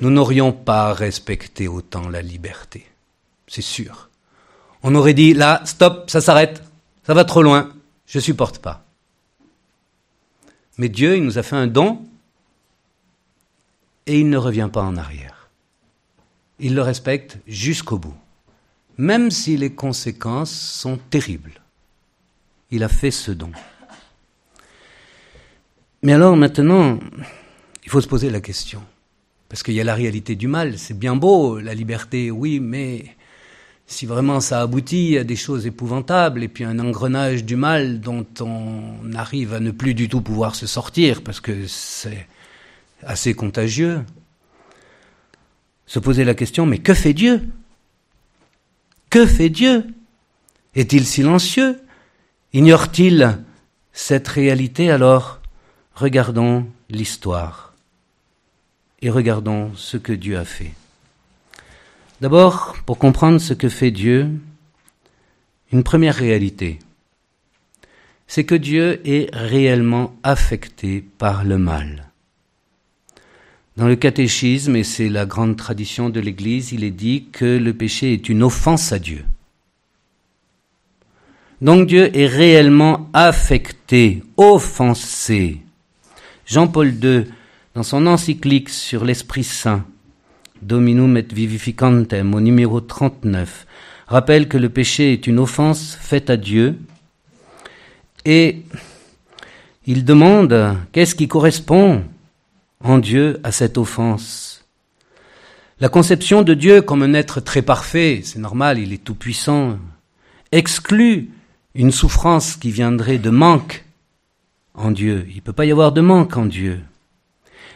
nous 0.01 0.09
n'aurions 0.09 0.51
pas 0.51 0.93
respecté 0.93 1.67
autant 1.67 2.09
la 2.09 2.21
liberté. 2.21 2.85
C'est 3.47 3.61
sûr. 3.61 4.09
On 4.81 4.95
aurait 4.95 5.13
dit, 5.13 5.33
là, 5.33 5.61
stop, 5.65 6.09
ça 6.09 6.21
s'arrête, 6.21 6.63
ça 7.05 7.13
va 7.13 7.25
trop 7.25 7.43
loin. 7.43 7.71
Je 8.07 8.17
ne 8.17 8.23
supporte 8.23 8.59
pas. 8.59 8.83
Mais 10.77 10.89
Dieu, 10.89 11.17
il 11.17 11.23
nous 11.23 11.37
a 11.37 11.43
fait 11.43 11.55
un 11.55 11.67
don 11.67 12.05
et 14.05 14.19
il 14.19 14.29
ne 14.29 14.37
revient 14.37 14.69
pas 14.71 14.81
en 14.81 14.97
arrière. 14.97 15.49
Il 16.59 16.75
le 16.75 16.81
respecte 16.81 17.37
jusqu'au 17.47 17.97
bout, 17.97 18.15
même 18.97 19.31
si 19.31 19.57
les 19.57 19.71
conséquences 19.71 20.51
sont 20.51 20.97
terribles. 21.09 21.61
Il 22.71 22.83
a 22.83 22.89
fait 22.89 23.11
ce 23.11 23.31
don. 23.31 23.51
Mais 26.01 26.13
alors 26.13 26.35
maintenant, 26.35 26.99
il 27.83 27.89
faut 27.89 28.01
se 28.01 28.07
poser 28.07 28.29
la 28.29 28.41
question. 28.41 28.81
Parce 29.49 29.63
qu'il 29.63 29.73
y 29.75 29.81
a 29.81 29.83
la 29.83 29.93
réalité 29.93 30.35
du 30.35 30.47
mal, 30.47 30.77
c'est 30.77 30.97
bien 30.97 31.15
beau, 31.15 31.59
la 31.59 31.75
liberté, 31.75 32.31
oui, 32.31 32.59
mais 32.59 33.05
si 33.85 34.05
vraiment 34.05 34.39
ça 34.39 34.61
aboutit 34.61 35.17
à 35.17 35.23
des 35.23 35.35
choses 35.35 35.67
épouvantables 35.67 36.43
et 36.43 36.47
puis 36.47 36.63
un 36.63 36.79
engrenage 36.79 37.45
du 37.45 37.55
mal 37.55 37.99
dont 37.99 38.25
on 38.39 39.13
arrive 39.13 39.53
à 39.53 39.59
ne 39.59 39.71
plus 39.71 39.93
du 39.93 40.09
tout 40.09 40.21
pouvoir 40.21 40.55
se 40.55 40.65
sortir 40.65 41.21
parce 41.21 41.39
que 41.39 41.67
c'est 41.67 42.27
assez 43.03 43.33
contagieux, 43.33 44.01
se 45.85 45.99
poser 45.99 46.23
la 46.23 46.33
question, 46.33 46.65
mais 46.65 46.79
que 46.79 46.93
fait 46.93 47.13
Dieu? 47.13 47.41
Que 49.13 49.27
fait 49.27 49.49
Dieu 49.49 49.85
Est-il 50.73 51.05
silencieux 51.05 51.79
Ignore-t-il 52.51 53.37
cette 53.91 54.27
réalité 54.27 54.89
Alors, 54.89 55.39
regardons 55.93 56.65
l'histoire 56.89 57.75
et 59.03 59.11
regardons 59.11 59.69
ce 59.75 59.97
que 59.97 60.13
Dieu 60.13 60.39
a 60.39 60.45
fait. 60.45 60.73
D'abord, 62.21 62.75
pour 62.87 62.97
comprendre 62.97 63.37
ce 63.37 63.53
que 63.53 63.69
fait 63.69 63.91
Dieu, 63.91 64.31
une 65.71 65.83
première 65.83 66.15
réalité, 66.15 66.79
c'est 68.25 68.45
que 68.45 68.55
Dieu 68.55 68.99
est 69.07 69.29
réellement 69.31 70.15
affecté 70.23 71.05
par 71.19 71.43
le 71.43 71.59
mal. 71.59 72.09
Dans 73.75 73.87
le 73.87 73.95
catéchisme, 73.95 74.75
et 74.75 74.83
c'est 74.83 75.09
la 75.09 75.25
grande 75.25 75.57
tradition 75.57 76.09
de 76.09 76.19
l'Église, 76.19 76.73
il 76.73 76.83
est 76.83 76.91
dit 76.91 77.25
que 77.31 77.57
le 77.57 77.73
péché 77.73 78.13
est 78.13 78.29
une 78.29 78.43
offense 78.43 78.91
à 78.91 78.99
Dieu. 78.99 79.25
Donc 81.59 81.87
Dieu 81.87 82.15
est 82.15 82.27
réellement 82.27 83.09
affecté, 83.13 84.21
offensé. 84.37 85.61
Jean-Paul 86.45 86.93
II, 87.03 87.23
dans 87.73 87.83
son 87.83 88.05
encyclique 88.05 88.69
sur 88.69 89.05
l'Esprit 89.05 89.43
Saint, 89.43 89.85
Dominum 90.61 91.17
et 91.17 91.25
Vivificantem, 91.33 92.35
au 92.35 92.41
numéro 92.41 92.79
39, 92.79 93.65
rappelle 94.07 94.47
que 94.47 94.57
le 94.57 94.69
péché 94.69 95.13
est 95.13 95.25
une 95.25 95.39
offense 95.39 95.97
faite 95.99 96.29
à 96.29 96.37
Dieu 96.37 96.77
et 98.25 98.61
il 99.87 100.05
demande 100.05 100.77
qu'est-ce 100.91 101.15
qui 101.15 101.27
correspond 101.27 102.03
en 102.83 102.97
Dieu 102.99 103.39
à 103.43 103.51
cette 103.51 103.77
offense. 103.77 104.65
La 105.79 105.89
conception 105.89 106.43
de 106.43 106.53
Dieu 106.53 106.81
comme 106.81 107.01
un 107.01 107.13
être 107.13 107.39
très 107.39 107.61
parfait, 107.61 108.21
c'est 108.23 108.39
normal, 108.39 108.77
il 108.77 108.93
est 108.93 109.03
tout 109.03 109.15
puissant, 109.15 109.77
exclut 110.51 111.31
une 111.73 111.91
souffrance 111.91 112.55
qui 112.55 112.69
viendrait 112.69 113.17
de 113.17 113.31
manque 113.31 113.83
en 114.75 114.91
Dieu. 114.91 115.25
Il 115.29 115.37
ne 115.37 115.41
peut 115.41 115.53
pas 115.53 115.65
y 115.65 115.71
avoir 115.71 115.91
de 115.91 116.01
manque 116.01 116.37
en 116.37 116.45
Dieu. 116.45 116.81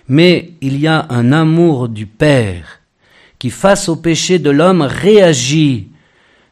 Mais 0.07 0.51
il 0.61 0.79
y 0.79 0.87
a 0.87 1.07
un 1.09 1.31
amour 1.31 1.89
du 1.89 2.05
Père 2.05 2.79
qui, 3.39 3.49
face 3.49 3.89
au 3.89 3.95
péché 3.95 4.39
de 4.39 4.49
l'homme, 4.49 4.81
réagit 4.81 5.89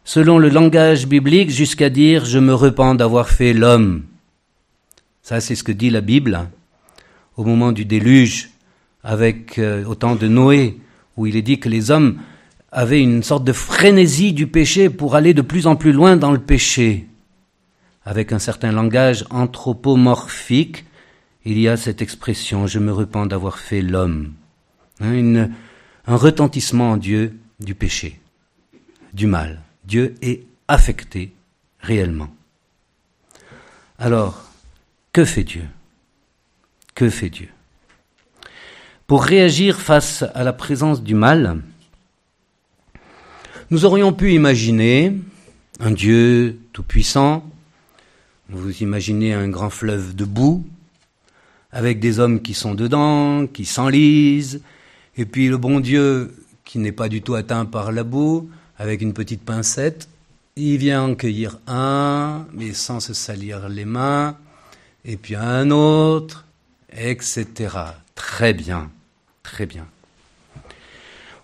selon 0.04 0.38
le 0.38 0.50
langage 0.50 1.08
biblique 1.08 1.50
jusqu'à 1.50 1.90
dire 1.90 2.26
Je 2.26 2.40
me 2.40 2.54
repens 2.54 2.96
d'avoir 2.96 3.30
fait 3.30 3.54
l'homme. 3.54 4.04
Ça, 5.22 5.40
c'est 5.42 5.56
ce 5.56 5.64
que 5.64 5.72
dit 5.72 5.90
la 5.90 6.02
Bible 6.02 6.48
au 7.38 7.44
moment 7.44 7.72
du 7.72 7.86
déluge, 7.86 8.52
avec 9.04 9.60
euh, 9.60 9.86
au 9.86 9.96
temps 9.96 10.16
de 10.16 10.28
Noé, 10.28 10.78
où 11.18 11.28
il 11.28 11.36
est 11.36 11.42
dit 11.42 11.60
que 11.60 11.70
les 11.70 11.92
hommes 11.92 12.20
avaient 12.72 13.02
une 13.02 13.24
sorte 13.24 13.44
de 13.44 13.54
frénésie 13.54 14.34
du 14.34 14.48
péché 14.48 14.90
pour 14.90 15.16
aller 15.16 15.34
de 15.34 15.42
plus 15.42 15.68
en 15.68 15.76
plus 15.76 15.94
loin 15.94 16.18
dans 16.18 16.32
le 16.32 16.40
péché. 16.40 17.08
Avec 18.04 18.32
un 18.32 18.40
certain 18.40 18.72
langage 18.72 19.26
anthropomorphique, 19.30 20.86
il 21.46 21.60
y 21.60 21.68
a 21.68 21.78
cette 21.78 22.02
expression 22.02 22.68
Je 22.68 22.80
me 22.80 22.92
repens 22.92 23.26
d'avoir 23.26 23.60
fait 23.60 23.82
l'homme. 23.82 24.34
Hein, 25.02 25.50
un 26.08 26.16
retentissement 26.16 26.92
en 26.92 26.98
Dieu 26.98 27.38
du 27.60 27.76
péché, 27.76 28.20
du 29.14 29.28
mal. 29.28 29.62
Dieu 29.86 30.16
est 30.22 30.44
affecté 30.68 31.34
réellement. 31.80 32.30
Alors, 33.98 34.50
que 35.14 35.24
fait 35.24 35.44
Dieu? 35.44 35.64
Que 36.96 37.10
fait 37.10 37.30
Dieu. 37.30 37.50
Pour 39.06 39.26
réagir 39.26 39.82
face 39.82 40.24
à 40.34 40.46
la 40.46 40.54
présence 40.54 41.04
du 41.04 41.14
mal, 41.14 41.62
nous 43.70 43.84
aurions 43.84 44.14
pu 44.14 44.32
imaginer 44.32 45.14
un 45.82 45.92
Dieu 45.92 46.58
tout-puissant, 46.72 47.44
vous 48.48 48.72
imaginez 48.82 49.34
un 49.34 49.50
grand 49.50 49.70
fleuve 49.70 50.16
de 50.16 50.24
boue, 50.24 50.66
avec 51.74 52.00
des 52.00 52.20
hommes 52.20 52.42
qui 52.42 52.54
sont 52.54 52.76
dedans, 52.76 53.46
qui 53.46 53.66
s'enlisent, 53.66 54.62
et 55.18 55.26
puis 55.26 55.50
le 55.50 55.58
bon 55.58 55.82
Dieu, 55.82 56.34
qui 56.64 56.80
n'est 56.80 56.94
pas 56.94 57.10
du 57.10 57.22
tout 57.22 57.36
atteint 57.36 57.66
par 57.66 57.92
la 57.92 58.06
boue, 58.06 58.50
avec 58.78 59.02
une 59.02 59.14
petite 59.14 59.42
pincette, 59.44 60.08
il 60.56 60.78
vient 60.78 61.04
en 61.04 61.16
cueillir 61.16 61.60
un, 61.68 62.46
mais 62.54 62.72
sans 62.72 63.02
se 63.02 63.14
salir 63.14 63.68
les 63.68 63.84
mains, 63.84 64.38
et 65.04 65.18
puis 65.18 65.36
un 65.36 65.72
autre, 65.72 66.46
etc. 66.96 67.78
Très 68.16 68.54
bien, 68.54 68.92
très 69.44 69.66
bien. 69.66 69.88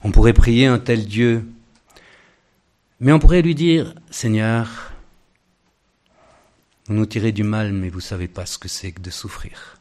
On 0.03 0.11
pourrait 0.11 0.33
prier 0.33 0.65
un 0.65 0.79
tel 0.79 1.05
Dieu, 1.05 1.47
mais 2.99 3.11
on 3.11 3.19
pourrait 3.19 3.41
lui 3.41 3.55
dire, 3.55 3.93
Seigneur, 4.09 4.91
vous 6.87 6.95
nous 6.95 7.05
tirez 7.05 7.31
du 7.31 7.43
mal, 7.43 7.71
mais 7.71 7.89
vous 7.89 7.97
ne 7.97 8.03
savez 8.03 8.27
pas 8.27 8.45
ce 8.45 8.57
que 8.57 8.67
c'est 8.67 8.91
que 8.91 9.01
de 9.01 9.11
souffrir. 9.11 9.77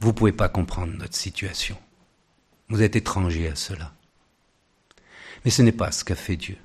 Vous 0.00 0.08
ne 0.08 0.12
pouvez 0.12 0.32
pas 0.32 0.48
comprendre 0.48 0.92
notre 0.92 1.16
situation. 1.16 1.78
Vous 2.68 2.82
êtes 2.82 2.96
étranger 2.96 3.48
à 3.48 3.56
cela. 3.56 3.92
Mais 5.44 5.50
ce 5.50 5.62
n'est 5.62 5.72
pas 5.72 5.92
ce 5.92 6.04
qu'a 6.04 6.14
fait 6.14 6.36
Dieu. 6.36 6.56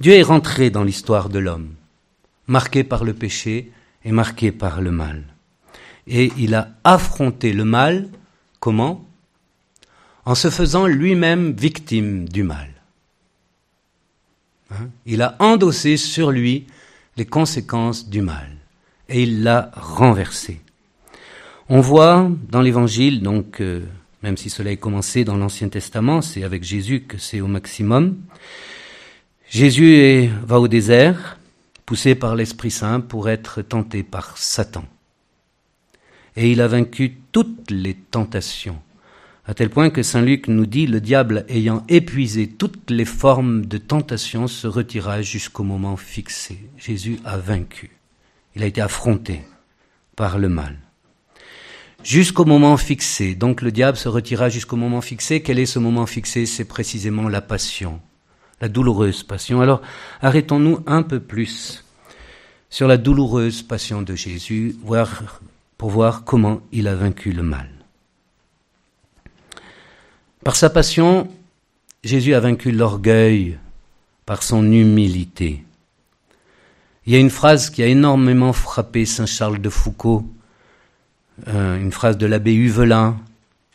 Dieu 0.00 0.12
est 0.14 0.22
rentré 0.22 0.70
dans 0.70 0.84
l'histoire 0.84 1.28
de 1.28 1.38
l'homme, 1.38 1.74
marqué 2.46 2.84
par 2.84 3.04
le 3.04 3.14
péché 3.14 3.72
et 4.04 4.12
marqué 4.12 4.52
par 4.52 4.80
le 4.80 4.92
mal. 4.92 5.33
Et 6.06 6.32
il 6.36 6.54
a 6.54 6.68
affronté 6.84 7.52
le 7.52 7.64
mal. 7.64 8.08
Comment? 8.60 9.06
En 10.24 10.34
se 10.34 10.50
faisant 10.50 10.86
lui-même 10.86 11.52
victime 11.52 12.28
du 12.28 12.42
mal. 12.42 12.70
Hein? 14.70 14.88
il 15.04 15.20
a 15.20 15.36
endossé 15.40 15.98
sur 15.98 16.30
lui 16.30 16.66
les 17.16 17.26
conséquences 17.26 18.08
du 18.08 18.22
mal 18.22 18.50
et 19.08 19.22
il 19.22 19.42
l'a 19.42 19.70
renversé. 19.74 20.60
On 21.68 21.80
voit 21.80 22.30
dans 22.50 22.62
l'Évangile, 22.62 23.22
donc 23.22 23.60
euh, 23.60 23.82
même 24.22 24.36
si 24.36 24.50
cela 24.50 24.70
est 24.70 24.76
commencé 24.76 25.24
dans 25.24 25.36
l'Ancien 25.36 25.68
Testament, 25.68 26.22
c'est 26.22 26.44
avec 26.44 26.64
Jésus 26.64 27.02
que 27.02 27.18
c'est 27.18 27.40
au 27.40 27.46
maximum. 27.46 28.16
Jésus 29.48 30.28
va 30.44 30.58
au 30.58 30.68
désert, 30.68 31.38
poussé 31.86 32.14
par 32.14 32.34
l'Esprit 32.34 32.70
Saint 32.70 33.00
pour 33.00 33.28
être 33.28 33.62
tenté 33.62 34.02
par 34.02 34.36
Satan. 34.36 34.84
Et 36.36 36.50
il 36.50 36.60
a 36.60 36.68
vaincu 36.68 37.18
toutes 37.32 37.70
les 37.70 37.94
tentations, 37.94 38.78
à 39.46 39.52
tel 39.52 39.68
point 39.68 39.90
que 39.90 40.02
Saint 40.02 40.22
Luc 40.22 40.48
nous 40.48 40.64
dit, 40.64 40.86
le 40.86 41.00
diable 41.00 41.44
ayant 41.48 41.84
épuisé 41.88 42.48
toutes 42.48 42.90
les 42.90 43.04
formes 43.04 43.66
de 43.66 43.76
tentation 43.76 44.46
se 44.46 44.66
retira 44.66 45.20
jusqu'au 45.20 45.64
moment 45.64 45.96
fixé. 45.96 46.58
Jésus 46.78 47.18
a 47.24 47.36
vaincu. 47.36 47.90
Il 48.56 48.62
a 48.62 48.66
été 48.66 48.80
affronté 48.80 49.42
par 50.16 50.38
le 50.38 50.48
mal. 50.48 50.78
Jusqu'au 52.02 52.44
moment 52.44 52.76
fixé. 52.76 53.34
Donc 53.34 53.60
le 53.60 53.70
diable 53.70 53.98
se 53.98 54.08
retira 54.08 54.48
jusqu'au 54.48 54.76
moment 54.76 55.00
fixé. 55.00 55.42
Quel 55.42 55.58
est 55.58 55.66
ce 55.66 55.78
moment 55.78 56.06
fixé? 56.06 56.46
C'est 56.46 56.64
précisément 56.64 57.28
la 57.28 57.40
passion, 57.40 58.00
la 58.60 58.68
douloureuse 58.68 59.24
passion. 59.24 59.60
Alors 59.60 59.82
arrêtons-nous 60.22 60.80
un 60.86 61.02
peu 61.02 61.20
plus 61.20 61.84
sur 62.70 62.88
la 62.88 62.96
douloureuse 62.96 63.62
passion 63.62 64.02
de 64.02 64.14
Jésus, 64.14 64.74
voir, 64.82 65.22
pour 65.78 65.90
voir 65.90 66.24
comment 66.24 66.60
il 66.72 66.88
a 66.88 66.94
vaincu 66.94 67.32
le 67.32 67.42
mal. 67.42 67.68
Par 70.44 70.56
sa 70.56 70.70
passion, 70.70 71.28
Jésus 72.02 72.34
a 72.34 72.40
vaincu 72.40 72.70
l'orgueil 72.70 73.58
par 74.26 74.42
son 74.42 74.70
humilité. 74.70 75.64
Il 77.06 77.12
y 77.12 77.16
a 77.16 77.18
une 77.18 77.30
phrase 77.30 77.70
qui 77.70 77.82
a 77.82 77.86
énormément 77.86 78.52
frappé 78.52 79.04
Saint 79.04 79.26
Charles 79.26 79.60
de 79.60 79.68
Foucault, 79.68 80.26
euh, 81.48 81.80
une 81.80 81.92
phrase 81.92 82.16
de 82.16 82.26
l'abbé 82.26 82.54
Huvelin, 82.54 83.16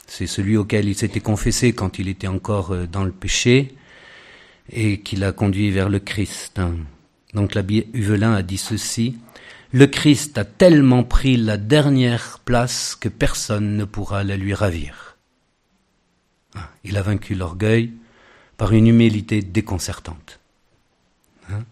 c'est 0.08 0.28
celui 0.28 0.58
auquel 0.58 0.88
il 0.88 0.96
s'était 0.96 1.20
confessé 1.20 1.74
quand 1.74 2.00
il 2.00 2.08
était 2.08 2.28
encore 2.28 2.72
euh, 2.72 2.88
dans 2.88 3.04
le 3.04 3.12
péché 3.12 3.76
et 4.72 5.02
qui 5.02 5.16
l'a 5.16 5.32
conduit 5.32 5.70
vers 5.72 5.90
le 5.90 6.00
Christ. 6.00 6.62
Donc 7.34 7.54
l'abbé 7.54 7.88
Huvelin 7.94 8.34
a 8.34 8.42
dit 8.42 8.58
ceci, 8.58 9.18
le 9.72 9.86
Christ 9.86 10.38
a 10.38 10.46
tellement 10.46 11.04
pris 11.04 11.38
la 11.38 11.58
dernière 11.58 12.40
place 12.44 12.96
que 12.96 13.10
personne 13.10 13.78
ne 13.78 13.86
pourra 13.86 14.24
la 14.24 14.36
lui 14.36 14.54
ravir. 14.54 15.18
Ah, 16.56 16.70
il 16.84 16.98
a 16.98 17.04
vaincu 17.04 17.36
l'orgueil 17.36 17.94
par 18.58 18.74
une 18.74 18.88
humilité 18.88 19.42
déconcertante. 19.42 20.40
Hein? 21.52 21.64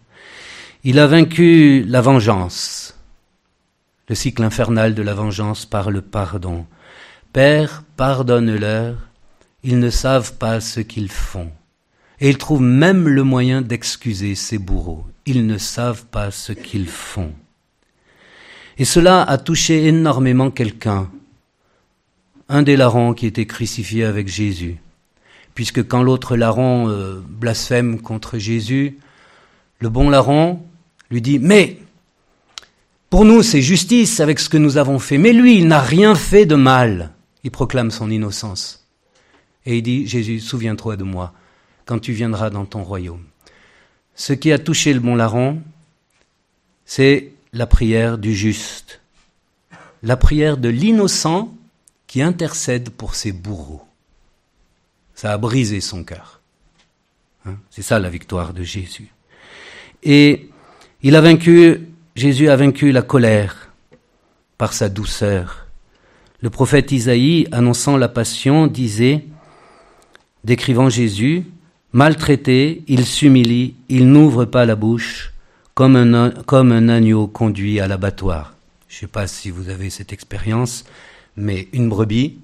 Il 0.83 0.99
a 0.99 1.07
vaincu 1.07 1.83
la 1.87 2.01
vengeance, 2.01 2.95
le 4.07 4.15
cycle 4.15 4.43
infernal 4.43 4.93
de 4.93 5.01
la 5.01 5.15
vengeance 5.15 5.65
par 5.65 5.89
le 5.89 6.01
pardon. 6.01 6.67
Père, 7.33 7.83
pardonne-leur, 7.97 8.95
ils 9.63 9.79
ne 9.79 9.89
savent 9.89 10.33
pas 10.37 10.61
ce 10.61 10.79
qu'ils 10.79 11.11
font. 11.11 11.51
Et 12.19 12.29
ils 12.29 12.37
trouvent 12.37 12.61
même 12.61 13.07
le 13.07 13.23
moyen 13.23 13.61
d'excuser 13.61 14.35
ces 14.35 14.59
bourreaux. 14.59 15.05
Ils 15.25 15.45
ne 15.45 15.57
savent 15.57 16.05
pas 16.05 16.31
ce 16.31 16.51
qu'ils 16.51 16.87
font. 16.87 17.33
Et 18.77 18.85
cela 18.85 19.23
a 19.23 19.37
touché 19.37 19.87
énormément 19.87 20.51
quelqu'un, 20.51 21.09
un 22.47 22.61
des 22.61 22.77
larrons 22.77 23.13
qui 23.13 23.25
était 23.25 23.47
crucifié 23.47 24.03
avec 24.03 24.27
Jésus. 24.27 24.77
Puisque 25.55 25.87
quand 25.87 26.03
l'autre 26.03 26.37
larron 26.37 26.87
euh, 26.87 27.19
blasphème 27.27 27.99
contre 27.99 28.37
Jésus, 28.37 28.97
le 29.79 29.89
bon 29.89 30.09
larron 30.09 30.61
lui 31.09 31.21
dit, 31.21 31.39
mais 31.39 31.79
pour 33.09 33.25
nous 33.25 33.41
c'est 33.41 33.61
justice 33.61 34.19
avec 34.19 34.39
ce 34.39 34.49
que 34.49 34.57
nous 34.57 34.77
avons 34.77 34.99
fait, 34.99 35.17
mais 35.17 35.33
lui 35.33 35.57
il 35.57 35.67
n'a 35.67 35.81
rien 35.81 36.13
fait 36.13 36.45
de 36.45 36.55
mal. 36.55 37.11
Il 37.43 37.49
proclame 37.49 37.89
son 37.89 38.11
innocence. 38.11 38.85
Et 39.65 39.77
il 39.77 39.81
dit, 39.81 40.07
Jésus, 40.07 40.39
souviens-toi 40.39 40.95
de 40.95 41.03
moi 41.03 41.33
quand 41.85 41.99
tu 41.99 42.11
viendras 42.11 42.49
dans 42.49 42.65
ton 42.65 42.83
royaume. 42.83 43.23
Ce 44.15 44.33
qui 44.33 44.51
a 44.51 44.59
touché 44.59 44.93
le 44.93 44.99
bon 44.99 45.15
larron, 45.15 45.61
c'est 46.85 47.31
la 47.57 47.65
prière 47.65 48.19
du 48.19 48.35
juste, 48.35 49.01
la 50.03 50.15
prière 50.15 50.57
de 50.57 50.69
l'innocent 50.69 51.53
qui 52.05 52.21
intercède 52.21 52.91
pour 52.91 53.15
ses 53.15 53.31
bourreaux. 53.31 53.83
Ça 55.15 55.33
a 55.33 55.37
brisé 55.39 55.81
son 55.81 56.03
cœur. 56.03 56.39
Hein 57.45 57.55
c'est 57.71 57.81
ça 57.81 57.97
la 57.97 58.09
victoire 58.09 58.53
de 58.53 58.61
Jésus. 58.61 59.11
Et 60.03 60.49
il 61.01 61.15
a 61.15 61.21
vaincu, 61.21 61.87
Jésus 62.15 62.47
a 62.47 62.55
vaincu 62.55 62.91
la 62.91 63.01
colère 63.01 63.71
par 64.59 64.73
sa 64.73 64.87
douceur. 64.87 65.65
Le 66.41 66.51
prophète 66.51 66.91
Isaïe, 66.91 67.47
annonçant 67.51 67.97
la 67.97 68.07
passion, 68.07 68.67
disait, 68.67 69.25
décrivant 70.43 70.89
Jésus, 70.89 71.45
Maltraité, 71.91 72.83
il 72.87 73.05
s'humilie, 73.05 73.73
il 73.89 74.11
n'ouvre 74.11 74.45
pas 74.45 74.65
la 74.65 74.75
bouche, 74.75 75.33
comme 75.77 75.95
un, 75.95 76.31
comme 76.31 76.71
un 76.71 76.89
agneau 76.89 77.27
conduit 77.27 77.79
à 77.79 77.87
l'abattoir. 77.87 78.55
Je 78.89 78.95
ne 78.95 78.99
sais 79.01 79.07
pas 79.07 79.27
si 79.27 79.51
vous 79.51 79.69
avez 79.69 79.91
cette 79.91 80.11
expérience, 80.11 80.85
mais 81.35 81.67
une 81.71 81.87
brebis, 81.87 82.39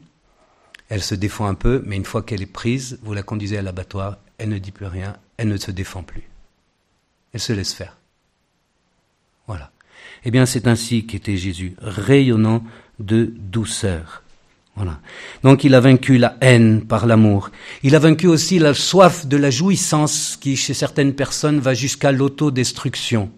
elle 0.87 1.01
se 1.01 1.15
défend 1.15 1.47
un 1.47 1.55
peu, 1.55 1.81
mais 1.83 1.95
une 1.95 2.05
fois 2.05 2.21
qu'elle 2.21 2.43
est 2.43 2.45
prise, 2.45 2.99
vous 3.01 3.15
la 3.15 3.23
conduisez 3.23 3.57
à 3.57 3.63
l'abattoir, 3.63 4.19
elle 4.37 4.49
ne 4.49 4.59
dit 4.59 4.69
plus 4.71 4.85
rien, 4.85 5.17
elle 5.37 5.47
ne 5.47 5.57
se 5.57 5.71
défend 5.71 6.03
plus. 6.03 6.29
Elle 7.33 7.39
se 7.39 7.53
laisse 7.53 7.73
faire. 7.73 7.97
Voilà. 9.47 9.71
Eh 10.25 10.29
bien, 10.29 10.45
c'est 10.45 10.67
ainsi 10.67 11.07
qu'était 11.07 11.37
Jésus, 11.37 11.75
rayonnant 11.81 12.63
de 12.99 13.33
douceur. 13.35 14.21
Voilà. 14.75 14.99
Donc 15.43 15.63
il 15.63 15.75
a 15.75 15.79
vaincu 15.79 16.17
la 16.17 16.35
haine 16.41 16.85
par 16.85 17.05
l'amour. 17.05 17.51
Il 17.83 17.95
a 17.95 17.99
vaincu 17.99 18.27
aussi 18.27 18.57
la 18.57 18.73
soif 18.73 19.27
de 19.27 19.37
la 19.37 19.51
jouissance 19.51 20.37
qui, 20.39 20.55
chez 20.55 20.73
certaines 20.73 21.13
personnes, 21.13 21.59
va 21.59 21.73
jusqu'à 21.73 22.11
l'autodestruction. 22.11 23.31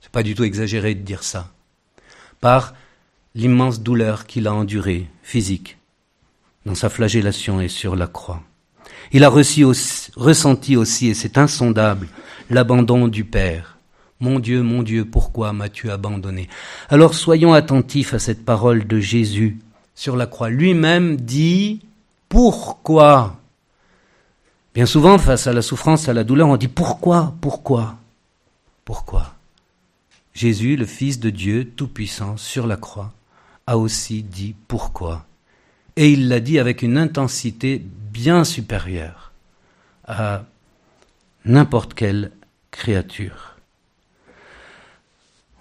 C'est 0.00 0.12
pas 0.12 0.22
du 0.22 0.34
tout 0.34 0.44
exagéré 0.44 0.94
de 0.94 1.02
dire 1.02 1.22
ça. 1.22 1.52
Par 2.40 2.74
l'immense 3.34 3.80
douleur 3.80 4.26
qu'il 4.26 4.46
a 4.46 4.54
endurée, 4.54 5.08
physique, 5.22 5.76
dans 6.64 6.74
sa 6.74 6.88
flagellation 6.88 7.60
et 7.60 7.68
sur 7.68 7.96
la 7.96 8.06
croix. 8.06 8.42
Il 9.12 9.24
a 9.24 9.28
ressenti 9.28 10.76
aussi, 10.76 11.08
et 11.08 11.14
c'est 11.14 11.38
insondable, 11.38 12.08
l'abandon 12.48 13.08
du 13.08 13.24
Père. 13.24 13.78
Mon 14.20 14.38
Dieu, 14.38 14.62
mon 14.62 14.82
Dieu, 14.82 15.06
pourquoi 15.06 15.54
m'as-tu 15.54 15.90
abandonné? 15.90 16.48
Alors 16.90 17.14
soyons 17.14 17.54
attentifs 17.54 18.12
à 18.12 18.18
cette 18.18 18.44
parole 18.44 18.86
de 18.86 19.00
Jésus 19.00 19.58
sur 19.94 20.14
la 20.14 20.26
croix. 20.26 20.50
Lui-même 20.50 21.16
dit 21.16 21.80
pourquoi? 22.28 23.38
Bien 24.74 24.86
souvent, 24.86 25.18
face 25.18 25.46
à 25.46 25.52
la 25.52 25.62
souffrance, 25.62 26.08
à 26.08 26.12
la 26.12 26.22
douleur, 26.22 26.48
on 26.48 26.56
dit 26.56 26.68
pourquoi 26.68 27.34
Pourquoi 27.40 27.96
Pourquoi? 28.84 29.34
Jésus, 30.34 30.76
le 30.76 30.86
Fils 30.86 31.18
de 31.18 31.30
Dieu 31.30 31.72
Tout-Puissant, 31.74 32.36
sur 32.36 32.66
la 32.66 32.76
croix, 32.76 33.12
a 33.66 33.78
aussi 33.78 34.22
dit 34.22 34.54
pourquoi? 34.68 35.26
Et 35.96 36.10
il 36.10 36.28
l'a 36.28 36.40
dit 36.40 36.58
avec 36.58 36.82
une 36.82 36.98
intensité 36.98 37.82
bien 38.12 38.44
supérieure 38.44 39.32
à 40.06 40.44
n'importe 41.44 41.94
quelle 41.94 42.32
créature. 42.70 43.49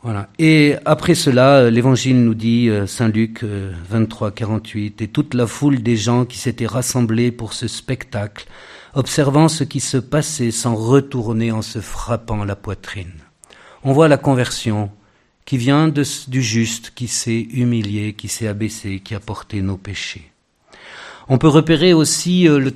Voilà. 0.01 0.29
Et 0.39 0.75
après 0.85 1.13
cela, 1.13 1.57
euh, 1.57 1.69
l'Évangile 1.69 2.23
nous 2.23 2.33
dit, 2.33 2.69
euh, 2.69 2.87
Saint 2.87 3.09
Luc 3.09 3.43
23, 3.43 4.29
euh, 4.29 4.31
48, 4.31 5.01
et 5.01 5.07
toute 5.09 5.33
la 5.33 5.45
foule 5.45 5.83
des 5.83 5.97
gens 5.97 6.23
qui 6.23 6.37
s'étaient 6.37 6.67
rassemblés 6.67 7.31
pour 7.31 7.51
ce 7.51 7.67
spectacle, 7.67 8.47
observant 8.93 9.49
ce 9.49 9.65
qui 9.65 9.81
se 9.81 9.97
passait, 9.97 10.51
s'en 10.51 10.75
retourner 10.75 11.51
en 11.51 11.61
se 11.61 11.79
frappant 11.79 12.45
la 12.45 12.55
poitrine. 12.55 13.11
On 13.83 13.91
voit 13.91 14.07
la 14.07 14.17
conversion 14.17 14.89
qui 15.43 15.57
vient 15.57 15.89
du 15.89 16.41
juste, 16.41 16.91
qui 16.95 17.07
s'est 17.07 17.47
humilié, 17.51 18.13
qui 18.13 18.29
s'est 18.29 18.47
abaissé, 18.47 19.01
qui 19.01 19.15
a 19.15 19.19
porté 19.19 19.61
nos 19.61 19.77
péchés. 19.77 20.31
On 21.27 21.37
peut 21.37 21.47
repérer 21.47 21.93
aussi 21.93 22.43
le, 22.43 22.71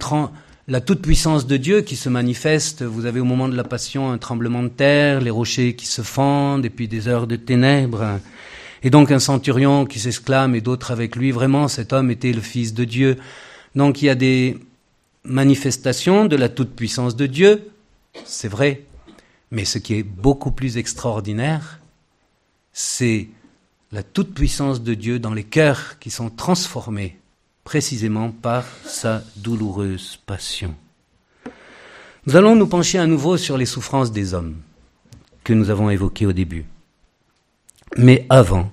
la 0.67 0.80
toute-puissance 0.80 1.45
de 1.45 1.58
Dieu 1.58 1.82
qui 1.82 1.95
se 1.95 2.10
manifeste. 2.10 2.84
Vous 2.84 3.06
avez 3.06 3.19
au 3.19 3.26
moment 3.26 3.49
de 3.49 3.56
la 3.56 3.63
passion 3.63 4.12
un 4.12 4.17
tremblement 4.17 4.63
de 4.63 4.69
terre, 4.69 5.19
les 5.19 5.30
rochers 5.30 5.76
qui 5.76 5.86
se 5.86 6.02
fendent, 6.02 6.65
et 6.65 6.69
puis 6.69 6.88
des 6.88 7.08
heures 7.08 7.28
de 7.28 7.36
ténèbres. 7.36 8.19
Et 8.82 8.89
donc 8.89 9.12
un 9.12 9.19
centurion 9.19 9.86
qui 9.86 9.99
s'exclame 9.99 10.56
et 10.56 10.62
d'autres 10.62 10.91
avec 10.91 11.15
lui. 11.15 11.32
Vraiment, 11.32 11.67
cet 11.67 11.91
homme 11.91 12.12
était 12.12 12.32
le 12.32 12.41
Fils 12.41 12.73
de 12.73 12.86
Dieu. 12.86 13.17
Donc 13.76 14.02
il 14.02 14.06
y 14.06 14.10
a 14.10 14.15
des 14.15 14.58
manifestations 15.26 16.26
de 16.26 16.36
la 16.36 16.49
toute-puissance 16.49 17.15
de 17.15 17.26
Dieu, 17.26 17.69
c'est 18.26 18.49
vrai. 18.49 18.84
Mais 19.52 19.65
ce 19.65 19.78
qui 19.78 19.95
est 19.95 20.04
beaucoup 20.04 20.52
plus 20.52 20.78
extraordinaire, 20.78 21.80
c'est 22.71 23.28
la 23.91 24.04
toute-puissance 24.04 24.82
de 24.82 24.93
Dieu 24.93 25.19
dans 25.19 25.34
les 25.34 25.43
cœurs 25.43 25.99
qui 25.99 26.10
sont 26.10 26.30
transformés 26.30 27.17
précisément 27.63 28.32
par 28.32 28.65
sa 28.86 29.23
douloureuse 29.36 30.19
passion. 30.26 30.76
Nous 32.26 32.36
allons 32.36 32.56
nous 32.56 32.67
pencher 32.67 32.99
à 32.99 33.08
nouveau 33.08 33.38
sur 33.38 33.58
les 33.58 33.65
souffrances 33.65 34.12
des 34.12 34.34
hommes 34.34 34.56
que 35.43 35.54
nous 35.54 35.69
avons 35.69 35.89
évoquées 35.89 36.26
au 36.26 36.34
début. 36.34 36.65
Mais 37.97 38.26
avant, 38.30 38.71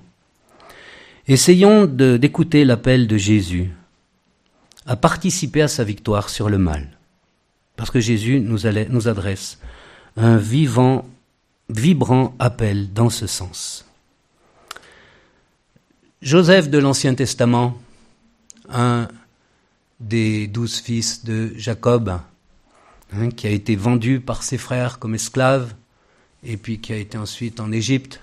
essayons 1.26 1.86
d'écouter 1.86 2.64
l'appel 2.64 3.06
de 3.06 3.16
Jésus 3.16 3.70
à 4.86 4.96
participer 4.96 5.62
à 5.62 5.68
sa 5.68 5.84
victoire 5.84 6.28
sur 6.28 6.48
le 6.48 6.58
mal. 6.58 6.88
Parce 7.76 7.90
que 7.90 8.00
Jésus 8.00 8.40
nous, 8.40 8.66
adresse 8.66 9.58
un 10.16 10.36
vivant, 10.36 11.08
vibrant 11.68 12.34
appel 12.38 12.92
dans 12.92 13.10
ce 13.10 13.26
sens. 13.26 13.84
Joseph 16.22 16.68
de 16.68 16.78
l'Ancien 16.78 17.14
Testament, 17.14 17.78
un 18.72 19.08
des 20.00 20.46
douze 20.46 20.80
fils 20.80 21.24
de 21.24 21.52
Jacob, 21.56 22.18
hein, 23.12 23.30
qui 23.30 23.46
a 23.46 23.50
été 23.50 23.76
vendu 23.76 24.20
par 24.20 24.42
ses 24.42 24.58
frères 24.58 24.98
comme 24.98 25.14
esclave, 25.14 25.74
et 26.42 26.56
puis 26.56 26.80
qui 26.80 26.92
a 26.92 26.96
été 26.96 27.18
ensuite 27.18 27.60
en 27.60 27.70
Égypte. 27.72 28.20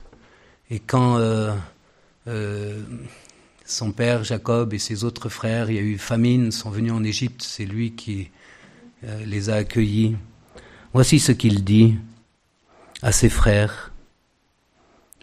Et 0.72 0.80
quand 0.80 1.18
euh, 1.18 1.54
euh, 2.28 2.82
son 3.66 3.92
père 3.92 4.24
Jacob 4.24 4.74
et 4.74 4.80
ses 4.80 5.04
autres 5.04 5.30
frères, 5.30 5.70
il 5.70 5.76
y 5.76 5.80
a 5.80 5.84
eu 5.84 5.98
famine, 5.98 6.52
sont 6.52 6.70
venus 6.70 6.92
en 6.92 7.04
Égypte, 7.04 7.44
c'est 7.44 7.66
lui 7.66 7.92
qui 7.92 8.30
euh, 9.04 9.26
les 9.26 9.50
a 9.50 9.56
accueillis. 9.56 10.16
Voici 10.94 11.20
ce 11.20 11.32
qu'il 11.32 11.64
dit 11.64 11.96
à 13.02 13.12
ses 13.12 13.30
frères. 13.30 13.92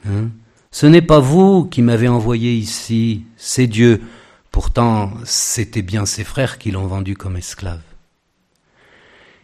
Hein 0.06 0.28
ce 0.74 0.86
n'est 0.86 1.02
pas 1.02 1.20
vous 1.20 1.66
qui 1.66 1.82
m'avez 1.82 2.08
envoyé 2.08 2.52
ici, 2.52 3.22
c'est 3.36 3.68
Dieu. 3.68 4.02
Pourtant, 4.54 5.12
c'était 5.24 5.82
bien 5.82 6.06
ses 6.06 6.22
frères 6.22 6.58
qui 6.58 6.70
l'ont 6.70 6.86
vendu 6.86 7.16
comme 7.16 7.36
esclave. 7.36 7.82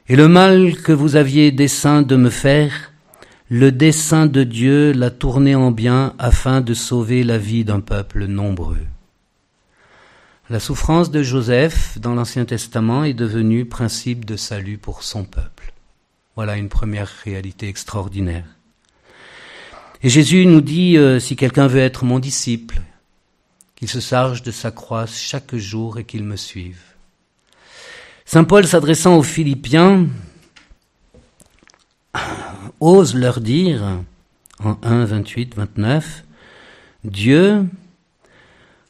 Et 0.09 0.15
le 0.15 0.29
mal 0.29 0.77
que 0.77 0.93
vous 0.93 1.17
aviez 1.17 1.51
dessein 1.51 2.03
de 2.03 2.15
me 2.15 2.31
faire, 2.31 2.93
le 3.49 3.73
dessein 3.73 4.27
de 4.27 4.45
Dieu 4.45 4.93
l'a 4.93 5.11
tourné 5.11 5.57
en 5.57 5.73
bien 5.73 6.15
afin 6.21 6.61
de 6.61 6.75
sauver 6.75 7.25
la 7.25 7.39
vie 7.39 7.65
d'un 7.65 7.81
peuple 7.81 8.27
nombreux. 8.27 8.87
La 10.49 10.61
souffrance 10.61 11.11
de 11.11 11.25
Joseph 11.25 11.99
dans 11.99 12.15
l'Ancien 12.15 12.45
Testament 12.45 13.03
est 13.03 13.13
devenue 13.13 13.65
principe 13.65 14.25
de 14.25 14.37
salut 14.37 14.79
pour 14.79 15.03
son 15.03 15.25
peuple. 15.25 15.73
Voilà 16.37 16.57
une 16.57 16.69
première 16.69 17.11
réalité 17.25 17.67
extraordinaire. 17.67 18.47
Et 20.05 20.09
Jésus 20.09 20.47
nous 20.47 20.61
dit, 20.61 20.97
euh, 20.97 21.19
si 21.19 21.35
quelqu'un 21.35 21.67
veut 21.67 21.81
être 21.81 22.05
mon 22.05 22.21
disciple, 22.21 22.81
qu'il 23.81 23.89
se 23.89 23.99
charge 23.99 24.43
de 24.43 24.53
sa 24.53 24.71
croix 24.71 25.07
chaque 25.07 25.57
jour 25.57 25.99
et 25.99 26.05
qu'il 26.05 26.23
me 26.23 26.37
suive. 26.37 26.81
Saint 28.25 28.45
Paul 28.45 28.65
s'adressant 28.69 29.17
aux 29.17 29.25
Philippiens 29.25 30.07
ose 32.81 33.17
leur 33.17 33.41
dire, 33.41 33.83
en 34.63 34.77
1, 34.83 35.07
28, 35.07 35.57
29, 35.57 36.25
Dieu 37.03 37.67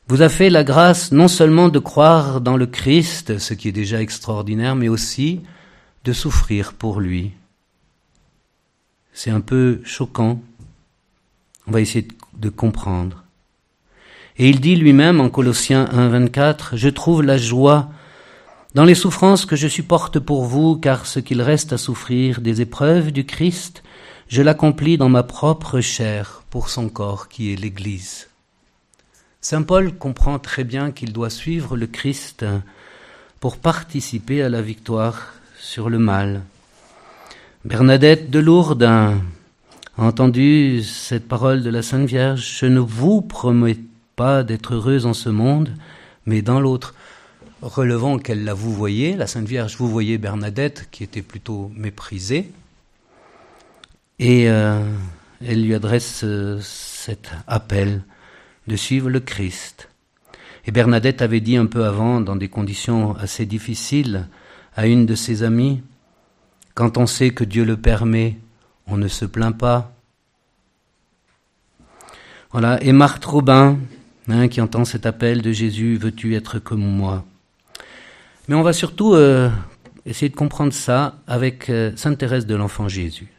vous 0.08 0.20
a 0.20 0.28
fait 0.28 0.50
la 0.50 0.64
grâce 0.64 1.12
non 1.12 1.28
seulement 1.28 1.68
de 1.68 1.78
croire 1.78 2.42
dans 2.42 2.58
le 2.58 2.66
Christ, 2.66 3.38
ce 3.38 3.54
qui 3.54 3.68
est 3.68 3.72
déjà 3.72 4.02
extraordinaire, 4.02 4.76
mais 4.76 4.88
aussi 4.88 5.40
de 6.04 6.12
souffrir 6.12 6.74
pour 6.74 7.00
lui. 7.00 7.30
C'est 9.14 9.30
un 9.30 9.40
peu 9.40 9.80
choquant 9.84 10.42
on 11.70 11.72
va 11.72 11.80
essayer 11.80 12.08
de 12.36 12.48
comprendre. 12.48 13.22
Et 14.40 14.48
il 14.48 14.62
dit 14.62 14.74
lui-même 14.74 15.20
en 15.20 15.28
Colossiens 15.28 15.86
1, 15.92 16.08
24, 16.08 16.74
Je 16.78 16.88
trouve 16.88 17.22
la 17.22 17.36
joie 17.36 17.90
dans 18.74 18.86
les 18.86 18.94
souffrances 18.94 19.44
que 19.44 19.54
je 19.54 19.68
supporte 19.68 20.18
pour 20.18 20.46
vous, 20.46 20.76
car 20.76 21.04
ce 21.04 21.20
qu'il 21.20 21.42
reste 21.42 21.74
à 21.74 21.76
souffrir 21.76 22.40
des 22.40 22.62
épreuves 22.62 23.12
du 23.12 23.26
Christ, 23.26 23.82
je 24.28 24.40
l'accomplis 24.40 24.96
dans 24.96 25.10
ma 25.10 25.24
propre 25.24 25.80
chair 25.80 26.42
pour 26.48 26.70
son 26.70 26.88
corps 26.88 27.28
qui 27.28 27.52
est 27.52 27.56
l'Église. 27.56 28.28
Saint 29.42 29.60
Paul 29.60 29.92
comprend 29.92 30.38
très 30.38 30.64
bien 30.64 30.90
qu'il 30.90 31.12
doit 31.12 31.28
suivre 31.28 31.76
le 31.76 31.86
Christ 31.86 32.46
pour 33.40 33.58
participer 33.58 34.42
à 34.42 34.48
la 34.48 34.62
victoire 34.62 35.34
sur 35.58 35.90
le 35.90 35.98
mal. 35.98 36.40
Bernadette 37.66 38.30
de 38.30 38.38
Lourdes, 38.38 38.88
entendu 39.98 40.82
cette 40.82 41.28
parole 41.28 41.62
de 41.62 41.68
la 41.68 41.82
Sainte 41.82 42.06
Vierge, 42.06 42.56
je 42.58 42.64
ne 42.64 42.80
vous 42.80 43.20
promets 43.20 43.76
pas 44.20 44.42
d'être 44.42 44.74
heureuse 44.74 45.06
en 45.06 45.14
ce 45.14 45.30
monde, 45.30 45.72
mais 46.26 46.42
dans 46.42 46.60
l'autre. 46.60 46.94
Relevant 47.62 48.18
qu'elle 48.18 48.44
la 48.44 48.52
vous 48.52 48.74
voyez, 48.74 49.16
la 49.16 49.26
Sainte 49.26 49.48
Vierge 49.48 49.76
vous 49.78 49.88
voyez 49.88 50.18
Bernadette, 50.18 50.88
qui 50.90 51.02
était 51.04 51.22
plutôt 51.22 51.72
méprisée, 51.74 52.52
et 54.18 54.50
euh, 54.50 54.84
elle 55.42 55.64
lui 55.64 55.74
adresse 55.74 56.20
euh, 56.24 56.58
cet 56.60 57.30
appel 57.46 58.02
de 58.66 58.76
suivre 58.76 59.08
le 59.08 59.20
Christ. 59.20 59.88
Et 60.66 60.70
Bernadette 60.70 61.22
avait 61.22 61.40
dit 61.40 61.56
un 61.56 61.64
peu 61.64 61.86
avant, 61.86 62.20
dans 62.20 62.36
des 62.36 62.48
conditions 62.48 63.16
assez 63.16 63.46
difficiles, 63.46 64.28
à 64.76 64.86
une 64.86 65.06
de 65.06 65.14
ses 65.14 65.44
amies, 65.44 65.80
quand 66.74 66.98
on 66.98 67.06
sait 67.06 67.30
que 67.30 67.44
Dieu 67.44 67.64
le 67.64 67.78
permet, 67.78 68.36
on 68.86 68.98
ne 68.98 69.08
se 69.08 69.24
plaint 69.24 69.56
pas. 69.56 69.94
Voilà, 72.52 72.82
et 72.82 72.92
Marthe 72.92 73.24
Robin, 73.24 73.78
hein, 74.28 74.48
qui 74.48 74.60
entend 74.60 74.84
cet 74.84 75.06
appel 75.06 75.42
de 75.42 75.52
Jésus, 75.52 75.96
veux-tu 75.96 76.34
être 76.34 76.58
comme 76.58 76.80
moi? 76.82 77.24
Mais 78.48 78.54
on 78.54 78.62
va 78.62 78.72
surtout 78.72 79.14
euh, 79.14 79.50
essayer 80.06 80.28
de 80.28 80.36
comprendre 80.36 80.72
ça 80.72 81.18
avec 81.26 81.70
euh, 81.70 81.92
Sainte 81.96 82.18
Thérèse 82.18 82.46
de 82.46 82.54
l'Enfant 82.54 82.88
Jésus. 82.88 83.32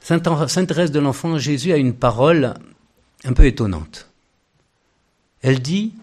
Sainte, 0.00 0.28
Sainte 0.48 0.68
Thérèse 0.68 0.90
de 0.90 1.00
l'Enfant 1.00 1.38
Jésus 1.38 1.72
a 1.72 1.76
une 1.76 1.94
parole 1.94 2.54
un 3.24 3.32
peu 3.32 3.46
étonnante. 3.46 4.10
Elle 5.42 5.60
dit 5.60 5.94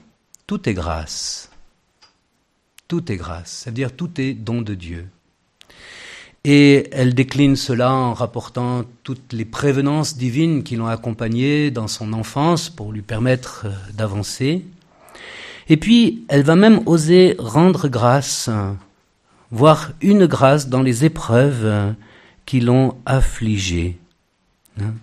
Tout 0.47 0.67
est 0.67 0.73
grâce. 0.73 1.51
Tout 2.87 3.11
est 3.11 3.15
grâce, 3.15 3.61
c'est-à-dire 3.63 3.95
tout 3.95 4.19
est 4.19 4.33
don 4.33 4.61
de 4.61 4.73
Dieu. 4.73 5.07
Et 6.43 6.89
elle 6.91 7.13
décline 7.13 7.55
cela 7.55 7.93
en 7.93 8.13
rapportant 8.13 8.83
toutes 9.03 9.31
les 9.31 9.45
prévenances 9.45 10.17
divines 10.17 10.63
qui 10.63 10.75
l'ont 10.75 10.87
accompagnée 10.87 11.69
dans 11.69 11.87
son 11.87 12.13
enfance 12.13 12.69
pour 12.69 12.91
lui 12.91 13.03
permettre 13.03 13.65
euh, 13.65 13.69
d'avancer. 13.93 14.65
Et 15.69 15.77
puis, 15.77 16.25
elle 16.29 16.41
va 16.41 16.55
même 16.55 16.81
oser 16.87 17.35
rendre 17.37 17.87
grâce, 17.87 18.49
voire 19.51 19.91
une 20.01 20.25
grâce 20.25 20.67
dans 20.67 20.81
les 20.81 21.05
épreuves 21.05 21.63
euh, 21.63 21.91
qui 22.47 22.59
l'ont 22.59 22.95
affligée. 23.05 23.99
Hein. 24.79 24.93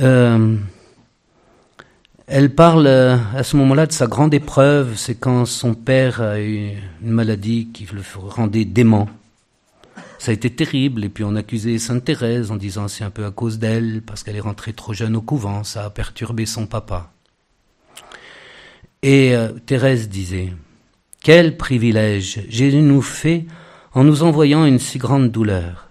Euh, 0.00 0.56
elle 2.26 2.52
parle 2.52 2.88
à 2.88 3.44
ce 3.44 3.56
moment-là 3.56 3.86
de 3.86 3.92
sa 3.92 4.08
grande 4.08 4.34
épreuve, 4.34 4.96
c'est 4.96 5.14
quand 5.14 5.44
son 5.44 5.74
père 5.74 6.20
a 6.20 6.40
eu 6.40 6.72
une 7.00 7.12
maladie 7.12 7.68
qui 7.72 7.86
le 7.92 8.02
rendait 8.28 8.64
dément. 8.64 9.08
Ça 10.26 10.32
a 10.32 10.34
été 10.34 10.50
terrible, 10.50 11.04
et 11.04 11.08
puis 11.08 11.22
on 11.22 11.36
accusait 11.36 11.78
Sainte 11.78 12.04
Thérèse 12.04 12.50
en 12.50 12.56
disant 12.56 12.88
c'est 12.88 13.04
un 13.04 13.10
peu 13.10 13.24
à 13.24 13.30
cause 13.30 13.60
d'elle, 13.60 14.02
parce 14.04 14.24
qu'elle 14.24 14.34
est 14.34 14.40
rentrée 14.40 14.72
trop 14.72 14.92
jeune 14.92 15.14
au 15.14 15.20
couvent, 15.20 15.62
ça 15.62 15.84
a 15.84 15.90
perturbé 15.90 16.46
son 16.46 16.66
papa. 16.66 17.12
Et 19.04 19.36
euh, 19.36 19.52
Thérèse 19.66 20.08
disait, 20.08 20.52
quel 21.22 21.56
privilège 21.56 22.40
Jésus 22.48 22.82
nous 22.82 23.02
fait 23.02 23.46
en 23.94 24.02
nous 24.02 24.24
envoyant 24.24 24.64
une 24.64 24.80
si 24.80 24.98
grande 24.98 25.30
douleur. 25.30 25.90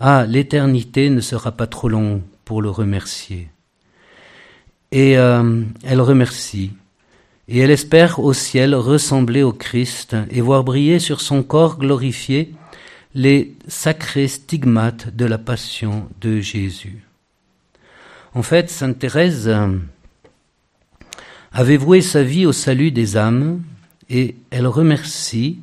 Ah, 0.00 0.24
l'éternité 0.26 1.10
ne 1.10 1.20
sera 1.20 1.52
pas 1.52 1.66
trop 1.66 1.90
longue 1.90 2.22
pour 2.46 2.62
le 2.62 2.70
remercier. 2.70 3.50
Et 4.92 5.18
euh, 5.18 5.62
elle 5.84 6.00
remercie, 6.00 6.72
et 7.48 7.58
elle 7.58 7.70
espère 7.70 8.18
au 8.18 8.32
ciel 8.32 8.74
ressembler 8.74 9.42
au 9.42 9.52
Christ 9.52 10.16
et 10.30 10.40
voir 10.40 10.64
briller 10.64 11.00
sur 11.00 11.20
son 11.20 11.42
corps 11.42 11.76
glorifié 11.76 12.54
les 13.18 13.56
sacrés 13.66 14.28
stigmates 14.28 15.14
de 15.16 15.24
la 15.24 15.38
passion 15.38 16.08
de 16.20 16.40
Jésus. 16.40 17.04
En 18.32 18.44
fait, 18.44 18.70
Sainte 18.70 19.00
Thérèse 19.00 19.48
euh, 19.48 19.76
avait 21.50 21.78
voué 21.78 22.00
sa 22.00 22.22
vie 22.22 22.46
au 22.46 22.52
salut 22.52 22.92
des 22.92 23.16
âmes 23.16 23.64
et 24.08 24.36
elle 24.50 24.68
remercie 24.68 25.58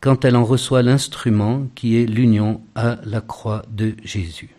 quand 0.00 0.26
elle 0.26 0.36
en 0.36 0.44
reçoit 0.44 0.82
l'instrument 0.82 1.66
qui 1.74 1.96
est 1.96 2.04
l'union 2.04 2.60
à 2.74 2.98
la 3.04 3.22
croix 3.22 3.62
de 3.70 3.94
Jésus. 4.04 4.50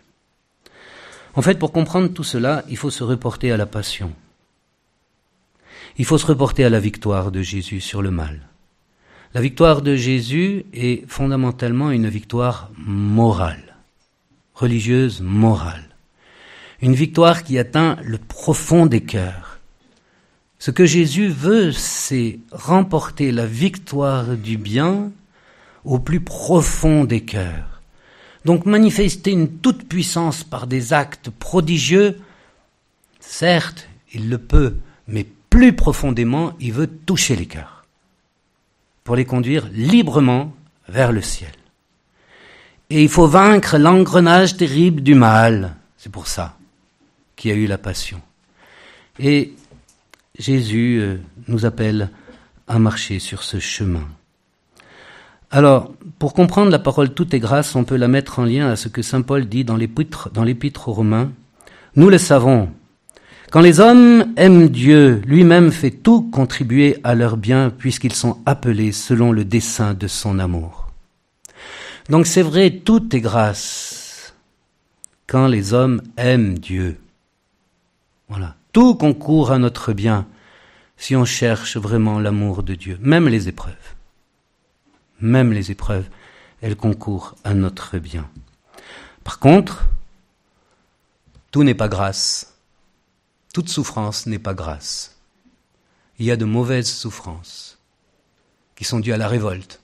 En 1.34 1.42
fait, 1.42 1.56
pour 1.56 1.70
comprendre 1.70 2.08
tout 2.08 2.24
cela, 2.24 2.64
il 2.68 2.76
faut 2.76 2.90
se 2.90 3.04
reporter 3.04 3.52
à 3.52 3.56
la 3.56 3.66
passion. 3.66 4.12
Il 5.98 6.04
faut 6.04 6.18
se 6.18 6.26
reporter 6.26 6.64
à 6.64 6.70
la 6.70 6.80
victoire 6.80 7.30
de 7.30 7.42
Jésus 7.42 7.80
sur 7.80 8.02
le 8.02 8.10
mal. 8.10 8.48
La 9.34 9.40
victoire 9.40 9.82
de 9.82 9.96
Jésus 9.96 10.64
est 10.72 11.10
fondamentalement 11.10 11.90
une 11.90 12.08
victoire 12.08 12.70
morale, 12.78 13.74
religieuse 14.54 15.22
morale. 15.22 15.82
une 16.80 16.94
victoire 16.94 17.42
qui 17.42 17.58
atteint 17.58 17.96
le 18.04 18.18
profond 18.18 18.86
des 18.86 19.00
cœurs. 19.00 19.58
Ce 20.60 20.70
que 20.70 20.84
Jésus 20.86 21.28
veut, 21.28 21.72
c'est 21.72 22.38
remporter 22.52 23.32
la 23.32 23.46
victoire 23.46 24.36
du 24.36 24.56
bien 24.56 25.10
au 25.84 25.98
plus 25.98 26.20
profond 26.20 27.04
des 27.04 27.22
cœurs. 27.22 27.80
Donc 28.44 28.66
manifester 28.66 29.32
une 29.32 29.48
toute 29.48 29.88
puissance 29.88 30.44
par 30.44 30.68
des 30.68 30.92
actes 30.92 31.30
prodigieux, 31.30 32.20
certes, 33.18 33.88
il 34.12 34.28
le 34.28 34.38
peut, 34.38 34.76
mais 35.08 35.26
plus 35.50 35.72
profondément, 35.72 36.52
il 36.60 36.72
veut 36.72 36.86
toucher 36.86 37.34
les 37.34 37.46
cœurs 37.46 37.73
pour 39.04 39.16
les 39.16 39.26
conduire 39.26 39.68
librement 39.70 40.52
vers 40.88 41.12
le 41.12 41.20
ciel. 41.20 41.52
Et 42.90 43.02
il 43.02 43.08
faut 43.08 43.26
vaincre 43.26 43.78
l'engrenage 43.78 44.56
terrible 44.56 45.02
du 45.02 45.14
mal. 45.14 45.76
C'est 45.96 46.12
pour 46.12 46.26
ça 46.26 46.56
qu'il 47.36 47.50
y 47.50 47.54
a 47.54 47.56
eu 47.56 47.66
la 47.66 47.78
passion. 47.78 48.20
Et 49.18 49.52
Jésus 50.38 50.98
euh, 51.00 51.16
nous 51.48 51.66
appelle 51.66 52.10
à 52.66 52.78
marcher 52.78 53.18
sur 53.18 53.42
ce 53.42 53.58
chemin. 53.58 54.06
Alors, 55.50 55.92
pour 56.18 56.34
comprendre 56.34 56.70
la 56.70 56.78
parole 56.78 57.14
tout 57.14 57.34
est 57.36 57.38
grâce, 57.38 57.76
on 57.76 57.84
peut 57.84 57.96
la 57.96 58.08
mettre 58.08 58.40
en 58.40 58.44
lien 58.44 58.70
à 58.70 58.76
ce 58.76 58.88
que 58.88 59.02
Saint 59.02 59.22
Paul 59.22 59.46
dit 59.46 59.64
dans 59.64 59.76
l'épître 59.76 60.88
aux 60.88 60.92
Romains. 60.92 61.30
Nous 61.94 62.10
le 62.10 62.18
savons. 62.18 62.70
Quand 63.54 63.60
les 63.60 63.78
hommes 63.78 64.34
aiment 64.36 64.68
Dieu, 64.68 65.22
lui-même 65.26 65.70
fait 65.70 65.92
tout 65.92 66.22
contribuer 66.22 66.98
à 67.04 67.14
leur 67.14 67.36
bien 67.36 67.70
puisqu'ils 67.70 68.12
sont 68.12 68.42
appelés 68.46 68.90
selon 68.90 69.30
le 69.30 69.44
dessein 69.44 69.94
de 69.94 70.08
son 70.08 70.40
amour. 70.40 70.90
Donc 72.08 72.26
c'est 72.26 72.42
vrai, 72.42 72.72
tout 72.72 73.14
est 73.14 73.20
grâce 73.20 74.34
quand 75.28 75.46
les 75.46 75.72
hommes 75.72 76.02
aiment 76.16 76.58
Dieu. 76.58 76.98
Voilà. 78.28 78.56
Tout 78.72 78.96
concourt 78.96 79.52
à 79.52 79.58
notre 79.58 79.92
bien 79.92 80.26
si 80.96 81.14
on 81.14 81.24
cherche 81.24 81.76
vraiment 81.76 82.18
l'amour 82.18 82.64
de 82.64 82.74
Dieu, 82.74 82.98
même 83.00 83.28
les 83.28 83.46
épreuves. 83.46 83.94
Même 85.20 85.52
les 85.52 85.70
épreuves, 85.70 86.08
elles 86.60 86.74
concourent 86.74 87.36
à 87.44 87.54
notre 87.54 87.98
bien. 87.98 88.28
Par 89.22 89.38
contre, 89.38 89.84
tout 91.52 91.62
n'est 91.62 91.74
pas 91.74 91.86
grâce. 91.86 92.53
Toute 93.54 93.68
souffrance 93.68 94.26
n'est 94.26 94.40
pas 94.40 94.52
grâce. 94.52 95.16
Il 96.18 96.26
y 96.26 96.32
a 96.32 96.36
de 96.36 96.44
mauvaises 96.44 96.90
souffrances 96.90 97.78
qui 98.74 98.82
sont 98.82 98.98
dues 98.98 99.12
à 99.12 99.16
la 99.16 99.28
révolte, 99.28 99.80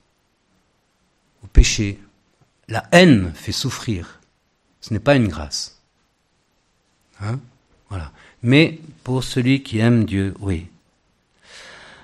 au 1.45 1.47
péché, 1.47 2.01
la 2.67 2.85
haine 2.91 3.33
fait 3.33 3.53
souffrir. 3.53 4.19
Ce 4.81 4.93
n'est 4.93 4.99
pas 4.99 5.15
une 5.15 5.29
grâce. 5.29 5.81
Hein? 7.21 7.39
Voilà. 7.91 8.11
Mais 8.43 8.81
pour 9.05 9.23
celui 9.23 9.63
qui 9.63 9.79
aime 9.79 10.05
Dieu, 10.05 10.35
oui. 10.41 10.67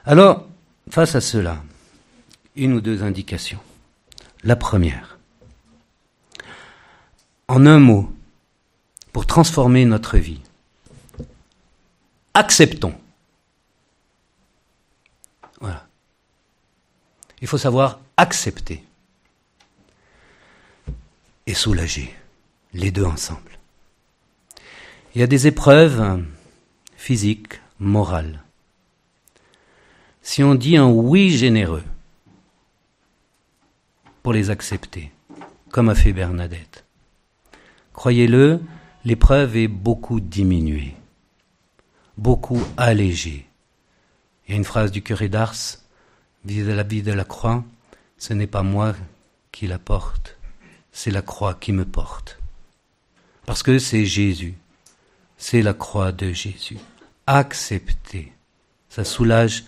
Alors, 0.05 0.47
face 0.89 1.17
à 1.17 1.21
cela, 1.21 1.65
une 2.55 2.75
ou 2.75 2.81
deux 2.81 3.03
indications. 3.03 3.61
La 4.45 4.55
première, 4.55 5.19
en 7.49 7.67
un 7.67 7.81
mot, 7.81 8.15
pour 9.13 9.27
transformer 9.27 9.85
notre 9.85 10.17
vie, 10.17 10.43
acceptons. 12.37 12.95
Voilà. 15.59 15.87
Il 17.41 17.49
faut 17.49 17.57
savoir 17.57 18.01
accepter 18.19 18.85
et 21.47 21.55
soulagé, 21.55 22.15
les 22.75 22.91
deux 22.91 23.05
ensemble. 23.05 23.59
Il 25.15 25.21
y 25.21 25.25
a 25.25 25.27
des 25.27 25.47
épreuves 25.47 26.23
physiques, 26.97 27.61
morales. 27.79 28.43
Si 30.21 30.43
on 30.43 30.55
dit 30.55 30.77
un 30.77 30.89
oui 30.89 31.31
généreux 31.31 31.85
pour 34.23 34.35
les 34.35 34.51
accepter, 34.51 35.11
comme 35.71 35.89
a 35.89 35.95
fait 35.95 36.13
Bernadette, 36.13 36.85
croyez-le, 37.95 38.61
l'épreuve 39.07 39.57
est 39.57 39.69
beaucoup 39.69 40.21
diminuée, 40.21 40.97
beaucoup 42.17 42.63
allégée. 42.77 43.47
Il 44.47 44.53
y 44.53 44.55
a 44.55 44.57
une 44.57 44.65
phrase 44.65 44.91
du 44.91 45.03
curé 45.03 45.29
d'Ars, 45.29 45.55
à 46.49 46.75
la 46.75 46.83
vie 46.83 47.03
de 47.03 47.13
la 47.13 47.25
croix, 47.25 47.65
ce 48.19 48.33
n'est 48.33 48.47
pas 48.47 48.63
moi 48.63 48.95
qui 49.53 49.67
la 49.67 49.79
porte, 49.79 50.37
c'est 50.93 51.11
la 51.11 51.23
croix 51.23 51.55
qui 51.55 51.73
me 51.73 51.85
porte. 51.85 52.39
Parce 53.47 53.63
que 53.63 53.79
c'est 53.79 54.05
Jésus. 54.05 54.55
C'est 55.39 55.63
la 55.63 55.75
croix 55.75 56.13
de 56.13 56.33
Jésus. 56.33 56.79
Accepter. 57.27 58.33
Ça 58.89 59.05
soulage 59.05 59.65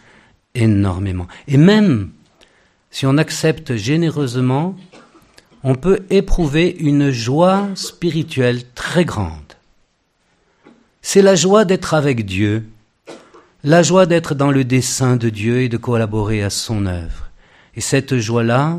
énormément. 0.54 1.28
Et 1.46 1.56
même 1.56 2.10
si 2.90 3.06
on 3.06 3.18
accepte 3.18 3.76
généreusement, 3.76 4.76
on 5.62 5.74
peut 5.74 6.00
éprouver 6.10 6.70
une 6.70 7.10
joie 7.10 7.68
spirituelle 7.74 8.62
très 8.72 9.04
grande. 9.04 9.47
C'est 11.10 11.22
la 11.22 11.36
joie 11.36 11.64
d'être 11.64 11.94
avec 11.94 12.26
Dieu, 12.26 12.68
la 13.64 13.82
joie 13.82 14.04
d'être 14.04 14.34
dans 14.34 14.50
le 14.50 14.62
dessein 14.62 15.16
de 15.16 15.30
Dieu 15.30 15.62
et 15.62 15.70
de 15.70 15.78
collaborer 15.78 16.42
à 16.42 16.50
son 16.50 16.84
œuvre. 16.84 17.30
Et 17.74 17.80
cette 17.80 18.18
joie-là, 18.18 18.78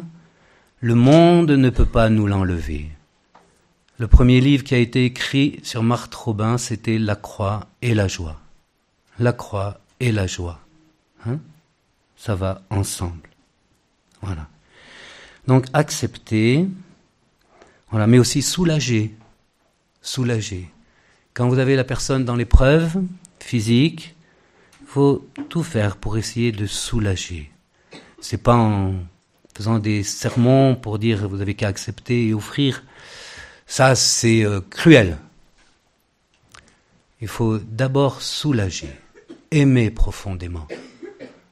le 0.79 0.93
monde 0.93 1.49
ne 1.49 1.71
peut 1.71 1.87
pas 1.87 2.07
nous 2.09 2.27
l'enlever. 2.27 2.87
Le 3.97 4.07
premier 4.07 4.41
livre 4.41 4.63
qui 4.63 4.75
a 4.75 4.77
été 4.77 5.05
écrit 5.05 5.59
sur 5.63 5.81
Marthe 5.81 6.13
Robin, 6.13 6.59
c'était 6.59 6.99
La 6.99 7.15
croix 7.15 7.65
et 7.81 7.95
la 7.95 8.07
joie. 8.07 8.39
La 9.17 9.33
croix 9.33 9.79
et 9.99 10.11
la 10.11 10.27
joie. 10.27 10.59
Hein? 11.25 11.39
Ça 12.15 12.35
va 12.35 12.61
ensemble. 12.69 13.27
Voilà. 14.21 14.47
Donc 15.47 15.65
accepter, 15.73 16.67
voilà, 17.89 18.05
mais 18.05 18.19
aussi 18.19 18.43
soulager. 18.43 19.15
Soulager. 20.03 20.69
Quand 21.39 21.47
vous 21.47 21.59
avez 21.59 21.77
la 21.77 21.85
personne 21.85 22.25
dans 22.25 22.35
l'épreuve 22.35 23.01
physique, 23.39 24.13
faut 24.85 25.25
tout 25.47 25.63
faire 25.63 25.95
pour 25.95 26.17
essayer 26.17 26.51
de 26.51 26.65
soulager. 26.65 27.49
C'est 28.19 28.43
pas 28.43 28.57
en 28.57 28.95
faisant 29.55 29.79
des 29.79 30.03
sermons 30.03 30.75
pour 30.75 30.99
dire 30.99 31.29
vous 31.29 31.39
avez 31.39 31.53
qu'à 31.53 31.69
accepter 31.69 32.27
et 32.27 32.33
offrir, 32.33 32.83
ça 33.67 33.95
c'est 33.95 34.43
euh, 34.43 34.59
cruel. 34.69 35.17
Il 37.21 37.29
faut 37.29 37.57
d'abord 37.57 38.21
soulager, 38.21 38.91
aimer 39.51 39.91
profondément, 39.91 40.67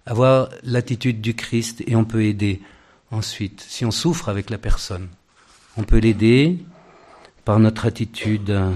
avoir 0.05 0.49
l'attitude 0.63 1.21
du 1.21 1.33
Christ 1.33 1.81
et 1.87 1.95
on 1.95 2.03
peut 2.03 2.25
aider 2.25 2.61
ensuite. 3.09 3.65
Si 3.65 3.85
on 3.85 3.91
souffre 3.91 4.27
avec 4.27 4.49
la 4.49 4.57
personne, 4.57 5.07
on 5.77 5.83
peut 5.83 5.99
l'aider 5.99 6.57
par 7.45 7.57
notre 7.59 7.85
attitude 7.85 8.49
euh, 8.49 8.73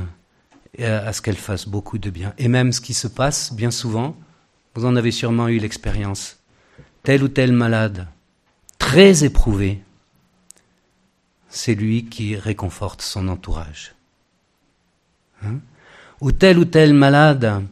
à 0.79 1.11
ce 1.13 1.21
qu'elle 1.21 1.37
fasse 1.37 1.67
beaucoup 1.67 1.97
de 1.97 2.09
bien. 2.09 2.33
Et 2.37 2.47
même 2.47 2.71
ce 2.71 2.81
qui 2.81 2.93
se 2.93 3.07
passe, 3.07 3.53
bien 3.53 3.71
souvent, 3.71 4.15
vous 4.75 4.85
en 4.85 4.95
avez 4.95 5.11
sûrement 5.11 5.47
eu 5.47 5.57
l'expérience. 5.57 6.37
Tel 7.03 7.23
ou 7.23 7.27
tel 7.27 7.51
malade 7.51 8.07
très 8.77 9.23
éprouvé, 9.23 9.81
c'est 11.49 11.75
lui 11.75 12.05
qui 12.05 12.35
réconforte 12.35 13.01
son 13.01 13.27
entourage. 13.27 13.93
Hein? 15.43 15.59
Ou 16.21 16.31
tel 16.31 16.57
ou 16.57 16.65
tel 16.65 16.93
malade, 16.93 17.63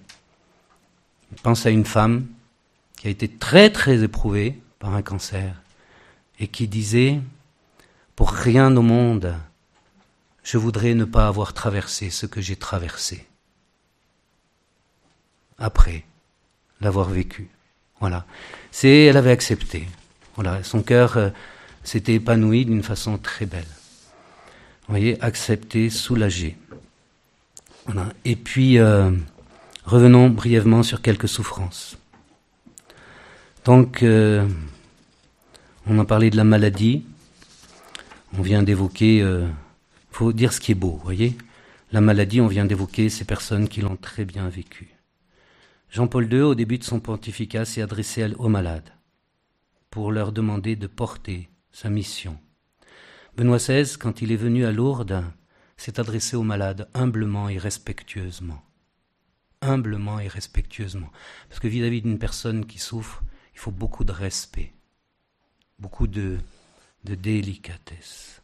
pense 1.43 1.65
à 1.65 1.69
une 1.69 1.85
femme 1.85 2.25
qui 2.97 3.07
a 3.07 3.11
été 3.11 3.27
très 3.27 3.69
très 3.69 4.03
éprouvée 4.03 4.59
par 4.79 4.93
un 4.95 5.01
cancer 5.01 5.61
et 6.39 6.47
qui 6.47 6.67
disait, 6.67 7.19
pour 8.15 8.31
rien 8.31 8.75
au 8.75 8.81
monde, 8.81 9.35
je 10.49 10.57
voudrais 10.57 10.95
ne 10.95 11.05
pas 11.05 11.27
avoir 11.27 11.53
traversé 11.53 12.09
ce 12.09 12.25
que 12.25 12.41
j'ai 12.41 12.55
traversé. 12.55 13.27
Après 15.59 16.05
l'avoir 16.81 17.07
vécu. 17.07 17.49
Voilà. 17.99 18.25
C'est, 18.71 19.05
elle 19.05 19.17
avait 19.17 19.29
accepté. 19.29 19.87
Son 20.63 20.81
cœur 20.81 21.17
euh, 21.17 21.29
s'était 21.83 22.15
épanoui 22.15 22.65
d'une 22.65 22.81
façon 22.81 23.19
très 23.19 23.45
belle. 23.45 23.67
Vous 24.87 24.93
voyez, 24.93 25.21
accepter, 25.21 25.91
soulager. 25.91 26.57
Voilà. 27.85 28.07
Et 28.25 28.35
puis, 28.35 28.79
euh, 28.79 29.11
revenons 29.85 30.31
brièvement 30.31 30.81
sur 30.81 31.03
quelques 31.03 31.27
souffrances. 31.27 31.95
Donc, 33.65 34.01
euh, 34.01 34.47
on 35.85 35.99
a 35.99 36.05
parlé 36.05 36.31
de 36.31 36.37
la 36.37 36.43
maladie. 36.43 37.03
On 38.35 38.41
vient 38.41 38.63
d'évoquer, 38.63 39.21
faut 40.19 40.33
dire 40.33 40.51
ce 40.51 40.59
qui 40.59 40.73
est 40.73 40.75
beau, 40.75 40.99
voyez? 41.01 41.37
La 41.93 42.01
maladie, 42.01 42.41
on 42.41 42.47
vient 42.47 42.65
d'évoquer 42.65 43.07
ces 43.07 43.23
personnes 43.23 43.69
qui 43.69 43.79
l'ont 43.79 43.95
très 43.95 44.25
bien 44.25 44.49
vécue. 44.49 44.93
Jean-Paul 45.89 46.29
II, 46.29 46.41
au 46.41 46.55
début 46.55 46.77
de 46.77 46.83
son 46.83 46.99
pontificat, 46.99 47.63
s'est 47.63 47.81
adressé 47.81 48.25
aux 48.37 48.49
malades 48.49 48.91
pour 49.89 50.11
leur 50.11 50.33
demander 50.33 50.75
de 50.75 50.87
porter 50.87 51.49
sa 51.71 51.89
mission. 51.89 52.37
Benoît 53.37 53.59
XVI, 53.59 53.97
quand 53.97 54.21
il 54.21 54.33
est 54.33 54.35
venu 54.35 54.65
à 54.65 54.73
Lourdes, 54.73 55.23
c'est 55.77 55.99
adresser 55.99 56.35
aux 56.35 56.43
malades 56.43 56.89
humblement 56.93 57.47
et 57.47 57.57
respectueusement. 57.57 58.61
Humblement 59.61 60.19
et 60.19 60.27
respectueusement. 60.27 61.13
Parce 61.47 61.61
que 61.61 61.69
vis-à-vis 61.69 62.01
d'une 62.01 62.19
personne 62.19 62.65
qui 62.65 62.79
souffre, 62.79 63.23
il 63.53 63.59
faut 63.59 63.71
beaucoup 63.71 64.03
de 64.03 64.11
respect, 64.11 64.73
beaucoup 65.79 66.07
de, 66.07 66.39
de 67.05 67.15
délicatesse. 67.15 68.38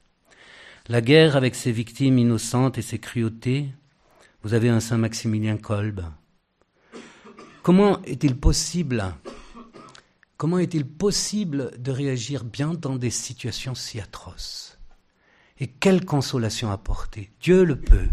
La 0.88 1.02
guerre 1.02 1.36
avec 1.36 1.56
ses 1.56 1.71
victimes 1.71 2.19
innocentes 2.19 2.78
et 2.78 2.84
ses 2.84 3.00
cruautés, 3.00 3.71
vous 4.43 4.54
avez 4.54 4.69
un 4.69 4.80
Saint 4.80 5.00
Maximilien 5.00 5.58
Kolb. 5.58 6.06
Comment 7.63 8.04
est-il 8.04 8.38
possible 8.38 9.04
Comment 10.38 10.60
est-il 10.60 10.86
possible 10.86 11.71
de 11.82 11.91
réagir 11.91 12.43
bien 12.43 12.76
dans 12.76 12.98
des 12.98 13.10
situations 13.10 13.74
si 13.74 14.00
atroces? 14.00 14.78
Et 15.60 15.65
quelle 15.65 16.06
consolation 16.06 16.69
apporter? 16.69 17.32
Dieu 17.39 17.63
le 17.63 17.80
peut. 17.80 18.10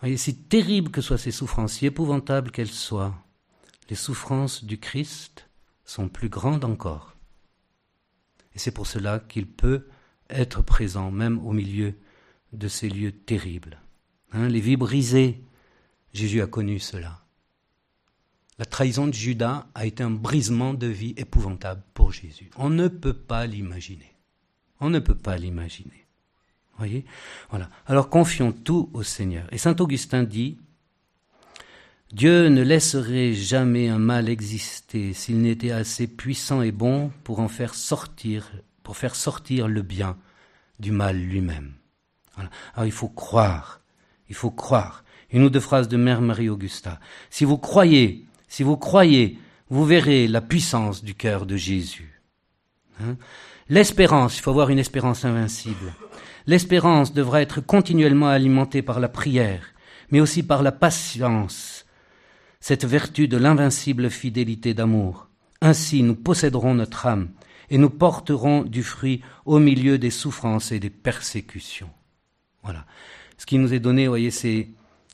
Voyez, 0.00 0.18
si 0.18 0.36
terrible 0.36 0.90
que 0.90 1.00
soient 1.00 1.16
ces 1.16 1.30
souffrances, 1.30 1.74
si 1.74 1.86
épouvantables 1.86 2.50
qu'elles 2.50 2.68
soient, 2.68 3.14
les 3.88 3.96
souffrances 3.96 4.64
du 4.64 4.78
Christ 4.78 5.48
sont 5.86 6.10
plus 6.10 6.28
grandes 6.28 6.66
encore. 6.66 7.16
Et 8.54 8.58
c'est 8.58 8.70
pour 8.70 8.86
cela 8.86 9.18
qu'il 9.18 9.46
peut 9.46 9.86
être 10.30 10.62
présent 10.62 11.10
même 11.10 11.38
au 11.46 11.52
milieu 11.52 11.94
de 12.52 12.68
ces 12.68 12.88
lieux 12.88 13.12
terribles. 13.12 13.78
Hein, 14.32 14.48
les 14.48 14.60
vies 14.60 14.76
brisées, 14.76 15.42
Jésus 16.12 16.40
a 16.40 16.46
connu 16.46 16.78
cela. 16.78 17.24
La 18.58 18.64
trahison 18.64 19.08
de 19.08 19.14
Judas 19.14 19.66
a 19.74 19.84
été 19.84 20.02
un 20.02 20.10
brisement 20.10 20.74
de 20.74 20.86
vie 20.86 21.14
épouvantable 21.16 21.82
pour 21.92 22.12
Jésus. 22.12 22.50
On 22.56 22.70
ne 22.70 22.86
peut 22.86 23.14
pas 23.14 23.46
l'imaginer. 23.46 24.14
On 24.80 24.90
ne 24.90 25.00
peut 25.00 25.16
pas 25.16 25.36
l'imaginer. 25.36 26.06
Voyez? 26.78 27.04
Voilà. 27.50 27.68
Alors 27.86 28.08
confions 28.08 28.52
tout 28.52 28.90
au 28.92 29.02
Seigneur. 29.02 29.52
Et 29.52 29.58
saint 29.58 29.76
Augustin 29.78 30.22
dit 30.22 30.58
Dieu 32.12 32.48
ne 32.48 32.62
laisserait 32.62 33.32
jamais 33.32 33.88
un 33.88 33.98
mal 33.98 34.28
exister 34.28 35.14
s'il 35.14 35.40
n'était 35.40 35.72
assez 35.72 36.06
puissant 36.06 36.62
et 36.62 36.70
bon 36.70 37.10
pour 37.24 37.40
en 37.40 37.48
faire 37.48 37.74
sortir, 37.74 38.52
pour 38.84 38.96
faire 38.96 39.16
sortir 39.16 39.66
le 39.66 39.82
bien 39.82 40.16
du 40.78 40.92
mal 40.92 41.16
lui-même. 41.16 41.72
Alors 42.74 42.86
il 42.86 42.92
faut 42.92 43.08
croire, 43.08 43.80
il 44.28 44.36
faut 44.36 44.52
croire. 44.52 45.02
Une 45.32 45.42
ou 45.42 45.50
deux 45.50 45.58
phrases 45.58 45.88
de 45.88 45.96
Mère 45.96 46.20
Marie-Augusta. 46.20 47.00
Si 47.28 47.44
vous 47.44 47.58
croyez 47.58 48.24
si 48.54 48.62
vous 48.62 48.76
croyez, 48.76 49.36
vous 49.68 49.84
verrez 49.84 50.28
la 50.28 50.40
puissance 50.40 51.02
du 51.02 51.16
cœur 51.16 51.44
de 51.44 51.56
Jésus. 51.56 52.22
Hein? 53.00 53.16
L'espérance, 53.68 54.38
il 54.38 54.42
faut 54.42 54.52
avoir 54.52 54.70
une 54.70 54.78
espérance 54.78 55.24
invincible. 55.24 55.92
L'espérance 56.46 57.12
devra 57.12 57.42
être 57.42 57.60
continuellement 57.60 58.28
alimentée 58.28 58.80
par 58.80 59.00
la 59.00 59.08
prière, 59.08 59.70
mais 60.12 60.20
aussi 60.20 60.44
par 60.44 60.62
la 60.62 60.70
patience, 60.70 61.84
cette 62.60 62.84
vertu 62.84 63.26
de 63.26 63.36
l'invincible 63.38 64.08
fidélité 64.08 64.72
d'amour. 64.72 65.26
Ainsi 65.60 66.04
nous 66.04 66.14
posséderons 66.14 66.74
notre 66.74 67.06
âme 67.06 67.30
et 67.70 67.78
nous 67.78 67.90
porterons 67.90 68.62
du 68.62 68.82
fruit 68.82 69.22
au 69.44 69.58
milieu 69.58 69.98
des 69.98 70.10
souffrances 70.10 70.72
et 70.72 70.80
des 70.80 70.90
persécutions. 70.90 71.90
Voilà. 72.62 72.84
Ce 73.38 73.46
qui 73.46 73.58
nous 73.58 73.74
est 73.74 73.80
donné, 73.80 74.04
vous 74.06 74.12
voyez, 74.12 74.30
c'est 74.30 74.68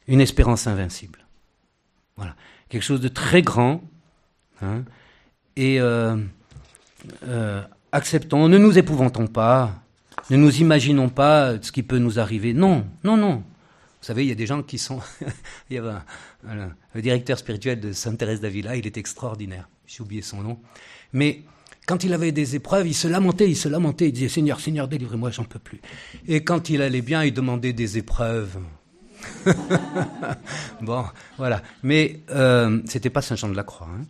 une 0.06 0.20
espérance 0.20 0.66
invincible. 0.66 1.20
Voilà 2.16 2.34
quelque 2.70 2.82
chose 2.82 3.02
de 3.02 3.08
très 3.08 3.42
grand. 3.42 3.82
Hein, 4.62 4.84
et 5.56 5.80
euh, 5.80 6.16
euh, 7.24 7.62
acceptons, 7.92 8.48
ne 8.48 8.56
nous 8.56 8.78
épouvantons 8.78 9.26
pas, 9.26 9.82
ne 10.30 10.36
nous 10.36 10.60
imaginons 10.60 11.10
pas 11.10 11.60
ce 11.60 11.72
qui 11.72 11.82
peut 11.82 11.98
nous 11.98 12.18
arriver. 12.18 12.54
Non, 12.54 12.86
non, 13.04 13.16
non. 13.16 13.36
Vous 13.36 14.06
savez, 14.06 14.24
il 14.24 14.28
y 14.28 14.32
a 14.32 14.36
des 14.36 14.46
gens 14.46 14.62
qui 14.62 14.78
sont. 14.78 15.00
il 15.70 15.74
y 15.74 15.78
avait 15.78 15.90
un, 16.48 16.70
le 16.94 17.02
directeur 17.02 17.38
spirituel 17.38 17.80
de 17.80 17.92
Sainte 17.92 18.16
Thérèse 18.18 18.40
d'Avila, 18.40 18.76
il 18.76 18.86
est 18.86 18.96
extraordinaire. 18.96 19.68
J'ai 19.86 20.02
oublié 20.02 20.22
son 20.22 20.40
nom. 20.40 20.58
Mais 21.12 21.42
quand 21.90 22.04
il 22.04 22.12
avait 22.12 22.30
des 22.30 22.54
épreuves, 22.54 22.86
il 22.86 22.94
se 22.94 23.08
lamentait, 23.08 23.48
il 23.48 23.56
se 23.56 23.68
lamentait, 23.68 24.06
il 24.06 24.12
disait 24.12 24.28
Seigneur, 24.28 24.60
Seigneur, 24.60 24.86
délivrez-moi, 24.86 25.32
j'en 25.32 25.42
peux 25.42 25.58
plus. 25.58 25.80
Et 26.28 26.44
quand 26.44 26.70
il 26.70 26.82
allait 26.82 27.02
bien, 27.02 27.24
il 27.24 27.34
demandait 27.34 27.72
des 27.72 27.98
épreuves. 27.98 28.58
bon, 30.82 31.04
voilà. 31.36 31.62
Mais 31.82 32.20
euh, 32.30 32.80
c'était 32.84 33.10
pas 33.10 33.22
Saint-Jean 33.22 33.48
de 33.48 33.56
la 33.56 33.64
Croix. 33.64 33.88
Hein. 33.92 34.04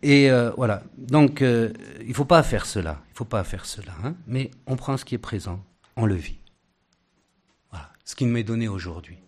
Et 0.00 0.30
euh, 0.30 0.52
voilà. 0.56 0.84
Donc, 0.96 1.42
euh, 1.42 1.72
il 2.06 2.14
faut 2.14 2.24
pas 2.24 2.44
faire 2.44 2.66
cela. 2.66 3.02
Il 3.10 3.16
faut 3.16 3.24
pas 3.24 3.42
faire 3.42 3.64
cela. 3.64 3.94
Hein. 4.04 4.14
Mais 4.28 4.52
on 4.68 4.76
prend 4.76 4.96
ce 4.96 5.04
qui 5.04 5.16
est 5.16 5.18
présent, 5.18 5.64
on 5.96 6.06
le 6.06 6.14
vit. 6.14 6.38
Voilà. 7.72 7.90
Ce 8.04 8.14
qui 8.14 8.26
m'est 8.26 8.44
donné 8.44 8.68
aujourd'hui, 8.68 9.18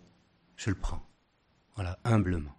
je 0.55 0.69
le 0.69 0.77
prends. 0.77 1.05
Voilà, 1.75 1.99
humblement. 2.05 2.55